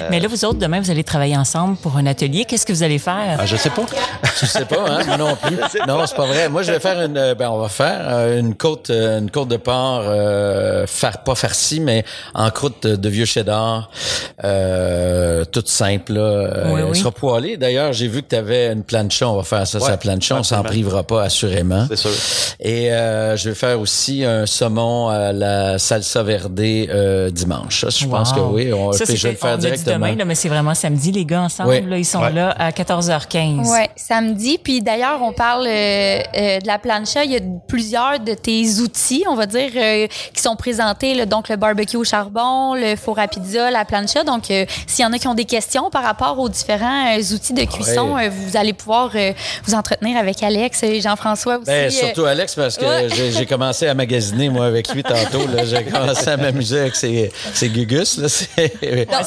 Mais 0.10 0.20
là, 0.20 0.28
vous 0.28 0.46
autres, 0.46 0.60
demain, 0.60 0.80
vous 0.82 0.92
allez 0.92 1.04
travailler 1.04 1.36
ensemble 1.38 1.76
pour 1.78 1.98
un 1.98 2.06
atelier. 2.06 2.46
Qu'est-ce 2.46 2.66
que 2.66 2.74
vous 2.74 2.84
allez 2.84 3.00
faire? 3.00 3.38
Ah, 3.40 3.46
je 3.46 3.56
sais 3.56 3.70
pas. 3.70 3.84
Tu 4.40 4.46
sais 4.46 4.66
pas, 4.66 4.86
hein? 4.90 5.04
Moi 5.06 5.18
non 5.18 5.36
plus. 5.36 5.58
Non, 5.88 6.06
c'est 6.06 6.16
pas 6.16 6.26
vrai. 6.26 6.50
Moi, 6.50 6.62
je 6.64 6.72
vais 6.72 6.80
faire 6.80 7.02
une, 7.02 7.18
euh, 7.18 7.36
ben, 7.36 7.50
on 7.50 7.58
va 7.60 7.68
faire 7.70 8.00
euh, 8.08 8.40
une 8.40 8.56
côte, 8.56 8.90
euh, 8.90 9.20
une 9.20 9.30
côte 9.30 9.50
de 9.50 9.58
porc, 9.58 10.04
euh, 10.06 10.86
far- 10.88 11.24
pas 11.24 11.36
farcie, 11.36 11.80
mais 11.82 12.06
en 12.34 12.50
croûte 12.50 12.84
de, 12.88 12.96
de 12.96 13.10
vieux 13.10 13.26
cheddar, 13.26 13.90
euh, 14.44 15.44
toute 15.46 15.68
simple, 15.70 16.14
là. 16.14 16.22
Euh, 16.22 16.72
Oui, 16.74 16.82
oui. 16.90 16.98
sera 16.98 17.12
poêlée. 17.12 17.58
D'ailleurs, 17.58 17.94
j'ai 17.94 18.08
vu 18.08 18.22
que 18.24 18.30
tu 18.30 18.36
avais 18.36 18.72
une 18.72 18.84
plancha. 18.84 19.28
On 19.28 19.36
va 19.36 19.44
faire 19.44 19.68
ça, 19.68 19.80
Ouais, 19.80 19.88
sa 19.88 19.98
plancha. 19.98 20.36
On 20.38 20.44
s'en 20.44 20.64
privera 20.64 21.04
pas, 21.04 21.24
assurément. 21.24 21.86
C'est 21.90 21.96
sûr. 21.98 22.12
Et 22.60 22.92
euh, 22.94 23.36
je 23.38 23.50
vais 23.50 23.56
faire 23.56 23.80
aussi 23.80 24.24
un 24.24 24.46
saumon 24.46 25.10
à 25.10 25.32
la 25.34 25.78
salsa 25.80 26.24
verde 26.24 26.60
euh, 26.60 27.30
dimanche. 27.30 27.82
Ça, 27.82 27.90
je 27.90 28.06
pense 28.08 28.32
que 28.34 28.40
oui. 28.40 28.72
On, 28.74 28.92
Ça, 28.94 29.06
je 29.08 29.12
vais 29.24 29.32
le 29.32 29.38
faire 29.38 29.58
demain, 29.78 30.16
là, 30.16 30.26
mais 30.26 30.36
c'est 30.36 30.50
vraiment 30.50 30.74
samedi, 30.74 31.12
les 31.12 31.26
gars, 31.26 31.42
ensemble. 31.42 31.70
Oui. 31.70 31.82
Là, 31.88 31.98
ils 31.98 32.06
sont 32.06 32.22
Ouais. 32.22 32.32
là 32.32 32.56
à 32.58 32.72
14h15. 32.72 33.70
Ouais, 33.72 33.90
samedi. 33.96 34.58
Puis 34.64 34.82
d'ailleurs, 34.82 35.22
on 35.22 35.34
parle 35.34 35.66
euh, 35.68 36.20
euh, 36.36 36.60
de 36.60 36.68
la 36.68 36.80
plancha. 36.80 37.24
Il 37.24 37.32
y 37.32 37.38
a 37.38 37.40
plusieurs 37.68 38.20
de 38.20 38.34
tes 38.34 38.80
outils, 38.80 39.24
on 39.30 39.36
va 39.36 39.46
dire, 39.46 39.72
euh, 39.76 40.08
qui 40.34 40.42
sont 40.42 40.56
présentés. 40.56 41.14
là. 41.16 41.26
donc, 41.26 41.50
le 41.50 41.56
barbecue 41.56 41.98
au 41.98 42.04
charbon, 42.04 42.76
le 42.76 42.96
four 42.96 43.20
à 43.20 43.28
pizza, 43.28 43.72
la 43.72 43.86
plancha. 43.86 44.24
Donc, 44.24 44.50
euh, 44.52 44.66
s'il 44.88 45.04
y 45.04 45.08
en 45.08 45.14
a 45.14 45.18
qui 45.18 45.28
ont 45.28 45.34
des 45.34 45.46
questions 45.46 45.90
par 45.90 46.04
rapport 46.04 46.38
aux 46.40 46.50
différents 46.50 47.16
euh, 47.18 47.34
outils 47.34 47.54
de 47.54 47.64
cuisson, 47.66 48.16
Ouais. 48.16 48.28
euh, 48.28 48.30
vous 48.30 48.58
allez 48.58 48.74
pouvoir 48.74 49.12
euh, 49.16 49.32
vous 49.66 49.74
entretenir 49.74 50.18
avec 50.18 50.42
Alex 50.44 50.84
et 50.84 51.02
Jean-François 51.02 51.58
aussi. 51.58 51.66
Ben, 51.68 51.90
surtout 51.90 52.26
Alex, 52.26 52.56
parce 52.56 52.78
que 52.78 52.86
Ouais. 52.86 53.08
j'ai 53.16 53.32
j'ai 53.32 53.46
commencé 53.46 53.88
à 53.88 53.94
magasiner, 53.94 54.50
moi, 54.50 54.66
avec 54.66 54.94
lui 54.94 55.04
tantôt. 55.04 55.48
là. 55.48 55.66
J'ai 55.66 55.84
commencé 55.84 56.28
à 56.30 56.38
m'amuser 56.38 56.80
avec 56.82 56.96
ses, 56.96 57.32
ses 57.54 57.70
gugus. 57.70 58.18
là. 58.18 58.28
C'est 58.30 58.52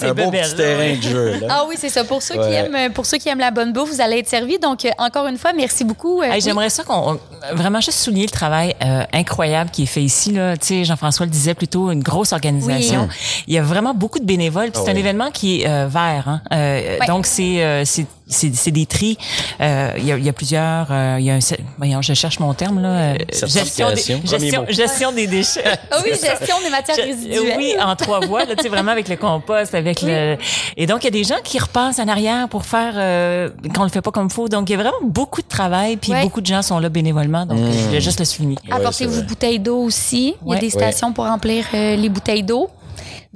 un 0.08 0.14
beau. 0.14 0.30
Petit 0.42 0.54
terrain 0.56 0.96
de 0.96 1.02
jeu. 1.02 1.40
Là. 1.40 1.46
Ah 1.50 1.64
oui, 1.68 1.76
c'est 1.78 1.88
ça. 1.88 2.04
Pour 2.04 2.22
ceux, 2.22 2.34
qui 2.34 2.52
aiment, 2.52 2.92
pour 2.92 3.06
ceux 3.06 3.18
qui 3.18 3.28
aiment 3.28 3.38
la 3.38 3.50
bonne 3.50 3.72
bouffe, 3.72 3.90
vous 3.90 4.00
allez 4.00 4.18
être 4.18 4.28
servis. 4.28 4.58
Donc, 4.58 4.84
euh, 4.84 4.90
encore 4.98 5.26
une 5.26 5.38
fois, 5.38 5.52
merci 5.52 5.84
beaucoup. 5.84 6.20
euh, 6.22 6.24
Hey, 6.26 6.32
oui. 6.34 6.40
J'aimerais 6.40 6.70
ça 6.70 6.84
qu'on 6.84 7.12
on- 7.14 7.20
vraiment 7.54 7.80
juste 7.80 7.98
souligner 7.98 8.24
le 8.26 8.30
travail 8.30 8.74
euh, 8.84 9.04
incroyable 9.12 9.70
qui 9.70 9.84
est 9.84 9.86
fait 9.86 10.02
ici. 10.02 10.32
Là. 10.32 10.56
Tu 10.56 10.66
sais, 10.66 10.84
Jean-François 10.84 11.26
le 11.26 11.32
disait 11.32 11.54
plutôt, 11.54 11.90
une 11.90 12.02
grosse 12.02 12.32
organisation. 12.32 13.08
Il 13.46 13.54
y 13.54 13.58
a 13.58 13.62
vraiment 13.62 13.94
beaucoup 13.94 14.18
de 14.18 14.24
bénévoles. 14.24 14.70
puis 14.70 14.80
C'est 14.84 14.88
Ah 14.88 14.92
un 14.92 14.94
oui. 14.94 15.00
événement 15.00 15.30
qui 15.30 15.62
est 15.62 15.68
euh, 15.68 15.86
vert. 15.88 16.24
Hein. 16.28 16.40
Euh, 16.52 16.98
Ouais. 17.00 17.06
Donc, 17.06 17.26
c'est 17.26 17.62
euh, 17.62 17.84
c'est 18.28 18.54
c'est 18.54 18.70
des 18.70 18.86
tris. 18.86 19.16
Euh, 19.60 19.92
Il 19.98 20.04
y, 20.06 20.12
a, 20.12 20.16
il 20.18 20.24
y 20.24 20.28
a 20.28 20.32
plusieurs... 20.32 20.88
euh, 20.90 21.16
il 21.18 21.24
y 21.26 21.30
a 21.30 21.34
un, 21.34 21.38
voyons, 21.78 22.02
je 22.02 22.12
cherche 22.14 22.38
mon 22.40 22.54
terme. 22.54 22.80
Là, 22.82 22.88
euh, 22.88 23.14
gestion, 23.46 23.90
des, 23.90 23.96
gestion, 23.96 24.66
gestion 24.68 25.12
des 25.12 25.26
déchets. 25.26 25.62
Ah 25.90 25.98
oui, 26.04 26.10
gestion 26.10 26.56
des 26.64 26.70
matières 26.70 26.96
résiduelles. 26.96 27.54
Oui, 27.56 27.74
en 27.80 27.94
trois 27.96 28.20
voies, 28.26 28.44
là, 28.44 28.56
tu 28.56 28.62
sais, 28.64 28.68
vraiment 28.68 28.90
avec 28.92 29.08
le 29.08 29.16
compost, 29.16 29.74
avec 29.74 30.02
le. 30.02 30.36
Et 30.76 30.86
donc, 30.86 31.02
il 31.02 31.04
y 31.04 31.08
a 31.08 31.10
des 31.10 31.24
gens 31.24 31.40
qui 31.44 31.58
repassent 31.58 31.98
en 31.98 32.08
arrière 32.08 32.48
pour 32.48 32.64
faire 32.64 32.94
euh, 32.96 33.50
quand 33.74 33.82
on 33.82 33.84
le 33.84 33.90
fait 33.90 34.02
pas 34.02 34.10
comme 34.10 34.30
faut. 34.30 34.48
Donc, 34.48 34.68
il 34.68 34.72
y 34.72 34.74
a 34.74 34.78
vraiment 34.78 34.96
beaucoup 35.04 35.42
de 35.42 35.46
travail, 35.48 35.96
puis 35.96 36.12
Ouais. 36.12 36.22
beaucoup 36.22 36.40
de 36.40 36.46
gens 36.46 36.62
sont 36.62 36.78
là 36.78 36.88
bénévolement. 36.88 37.46
Donc, 37.46 37.58
je 37.58 37.78
voulais 37.86 38.00
juste 38.00 38.18
le 38.18 38.24
souligner. 38.24 38.56
Ouais, 38.68 38.74
Apportez-vous 38.76 39.12
vrai. 39.14 39.22
bouteilles 39.22 39.58
d'eau 39.60 39.78
aussi. 39.82 40.34
Il 40.42 40.48
y 40.48 40.50
a 40.50 40.54
Ouais. 40.54 40.58
des 40.60 40.70
stations 40.70 41.12
pour 41.12 41.24
remplir 41.26 41.64
euh, 41.74 41.96
les 41.96 42.08
bouteilles 42.08 42.42
d'eau. 42.42 42.68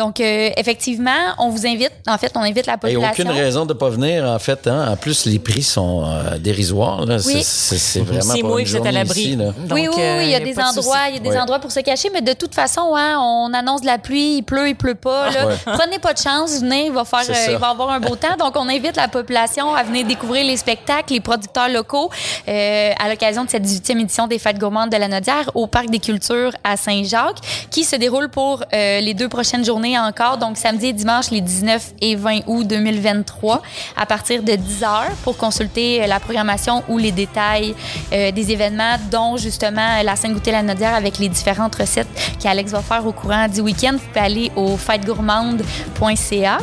Donc, 0.01 0.19
euh, 0.19 0.49
effectivement, 0.57 1.11
on 1.37 1.51
vous 1.51 1.67
invite. 1.67 1.93
En 2.09 2.17
fait, 2.17 2.33
on 2.35 2.41
invite 2.41 2.65
la 2.65 2.73
Et 2.73 2.77
population. 2.79 3.11
aucune 3.25 3.31
raison 3.33 3.67
de 3.67 3.75
pas 3.75 3.91
venir, 3.91 4.25
en 4.25 4.39
fait. 4.39 4.67
Hein? 4.67 4.93
En 4.93 4.97
plus, 4.97 5.27
les 5.27 5.39
prix 5.39 5.63
sont 5.63 6.05
euh, 6.07 6.39
dérisoires. 6.39 7.05
Là. 7.05 7.19
Oui. 7.27 7.43
C'est- 7.45 8.01
vraiment 8.01 8.33
pas 8.35 8.49
mois, 8.49 8.61
une 8.63 8.67
êtes 8.67 8.73
à 8.73 8.77
journée 8.79 8.93
l'abri. 8.93 9.21
ici, 9.21 9.37
là. 9.37 9.45
Donc, 9.59 9.73
oui, 9.73 9.89
oui, 9.89 9.95
oui, 9.95 10.03
euh, 10.03 10.23
il 10.23 10.31
y 10.31 10.35
a 10.35 10.39
pas 10.39 10.45
des 10.47 10.59
endroits, 10.59 10.97
il 11.11 11.15
y 11.17 11.17
a 11.19 11.31
des 11.31 11.37
endroits 11.39 11.59
pour 11.59 11.71
se 11.71 11.81
cacher, 11.81 12.09
mais 12.15 12.23
de 12.23 12.33
toute 12.33 12.55
façon, 12.55 12.95
hein, 12.97 13.19
on 13.21 13.53
annonce 13.53 13.83
de 13.83 13.87
la 13.87 13.99
pluie, 13.99 14.37
il 14.39 14.43
pleut, 14.43 14.69
il 14.71 14.75
pleut 14.75 14.95
pas. 14.95 15.31
Là. 15.33 15.47
Ouais. 15.49 15.55
Prenez 15.67 15.99
pas 15.99 16.15
de 16.15 16.19
chance, 16.19 16.61
venez, 16.61 16.87
il 16.87 16.93
va 16.93 17.05
faire, 17.05 17.21
euh, 17.29 17.51
il 17.53 17.57
va 17.59 17.69
avoir 17.69 17.91
un 17.91 18.01
beau 18.01 18.17
temps. 18.17 18.37
Donc, 18.39 18.57
on 18.57 18.69
invite 18.71 18.97
la 18.97 19.09
population 19.09 19.75
à 19.75 19.83
venir 19.83 20.07
découvrir 20.07 20.47
les 20.47 20.57
spectacles, 20.57 21.13
les 21.13 21.21
producteurs 21.21 21.69
locaux 21.69 22.09
euh, 22.49 22.93
à 22.99 23.09
l'occasion 23.11 23.45
de 23.45 23.51
cette 23.51 23.65
18e 23.65 24.01
édition 24.01 24.27
des 24.27 24.39
Fêtes 24.39 24.59
gourmandes 24.59 24.89
de 24.91 24.97
la 24.97 25.09
Nodière 25.09 25.51
au 25.55 25.67
Parc 25.67 25.91
des 25.91 25.99
Cultures 25.99 26.53
à 26.65 26.79
Saint-Jacques, 26.79 27.41
qui 27.71 27.85
se 27.85 27.97
déroule 27.97 28.31
pour 28.31 28.65
euh, 28.73 29.01
les 29.01 29.13
deux 29.13 29.29
prochaines 29.29 29.65
journées 29.65 29.90
encore, 29.99 30.39
donc 30.39 30.57
samedi 30.57 30.87
et 30.87 30.93
dimanche 30.93 31.31
les 31.31 31.41
19 31.41 31.95
et 32.01 32.17
20 32.17 32.41
août 32.47 32.67
2023 32.67 33.63
à 33.97 34.07
partir 34.07 34.43
de 34.43 34.55
10 34.55 34.83
heures 34.85 35.11
pour 35.23 35.37
consulter 35.37 36.03
euh, 36.03 36.07
la 36.07 36.21
programmation 36.21 36.83
ou 36.89 36.99
les 36.99 37.13
détails 37.13 37.75
euh, 38.13 38.31
des 38.31 38.53
événements, 38.53 38.97
dont 39.11 39.37
justement 39.37 39.99
euh, 39.99 40.03
la 40.03 40.17
scène 40.17 40.33
goûter 40.35 40.53
la 40.53 40.63
Nodière 40.63 40.95
avec 40.95 41.19
les 41.19 41.29
différentes 41.29 41.75
recettes 41.75 42.09
qu'Alex 42.41 42.73
va 42.73 42.83
faire 42.83 43.07
au 43.07 43.13
courant 43.13 43.49
du 43.49 43.61
week-end. 43.61 43.93
Vous 43.93 44.09
pouvez 44.09 44.21
aller 44.21 44.53
au 44.57 44.77
fêtegourmande.ca. 44.77 46.59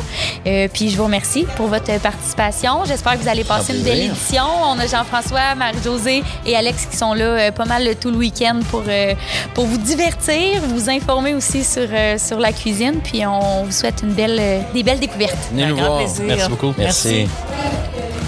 Euh, 0.46 0.68
puis 0.72 0.90
je 0.90 0.96
vous 0.96 1.04
remercie 1.04 1.46
pour 1.56 1.66
votre 1.68 1.98
participation. 2.00 2.84
J'espère 2.84 3.14
que 3.14 3.18
vous 3.18 3.28
allez 3.28 3.44
passer 3.44 3.76
une 3.76 3.82
belle 3.82 4.00
édition. 4.00 4.44
On 4.64 4.78
a 4.78 4.86
Jean-François, 4.86 5.54
Marie-Josée 5.56 6.22
et 6.46 6.56
Alex 6.56 6.86
qui 6.86 6.96
sont 6.96 7.14
là 7.14 7.24
euh, 7.24 7.50
pas 7.50 7.64
mal 7.64 7.96
tout 8.00 8.10
le 8.10 8.16
week-end 8.16 8.60
pour, 8.70 8.82
pour 9.54 9.66
vous 9.66 9.78
divertir, 9.78 10.60
vous 10.62 10.90
informer 10.90 11.34
aussi 11.34 11.64
sur, 11.64 11.88
sur 12.18 12.38
la 12.38 12.52
cuisine. 12.52 13.00
Puis 13.02 13.17
on 13.26 13.64
vous 13.64 13.72
souhaite 13.72 14.00
une 14.02 14.12
belle, 14.12 14.38
euh, 14.40 14.60
des 14.74 14.82
belles 14.82 15.00
découvertes. 15.00 15.36
Venez 15.50 15.66
nous 15.66 15.74
Un 15.74 15.76
grand 15.76 15.86
voir. 15.88 15.98
plaisir. 15.98 16.24
Merci 16.26 16.48
beaucoup. 16.50 16.74
Merci. 16.78 17.08
Merci. 17.28 18.27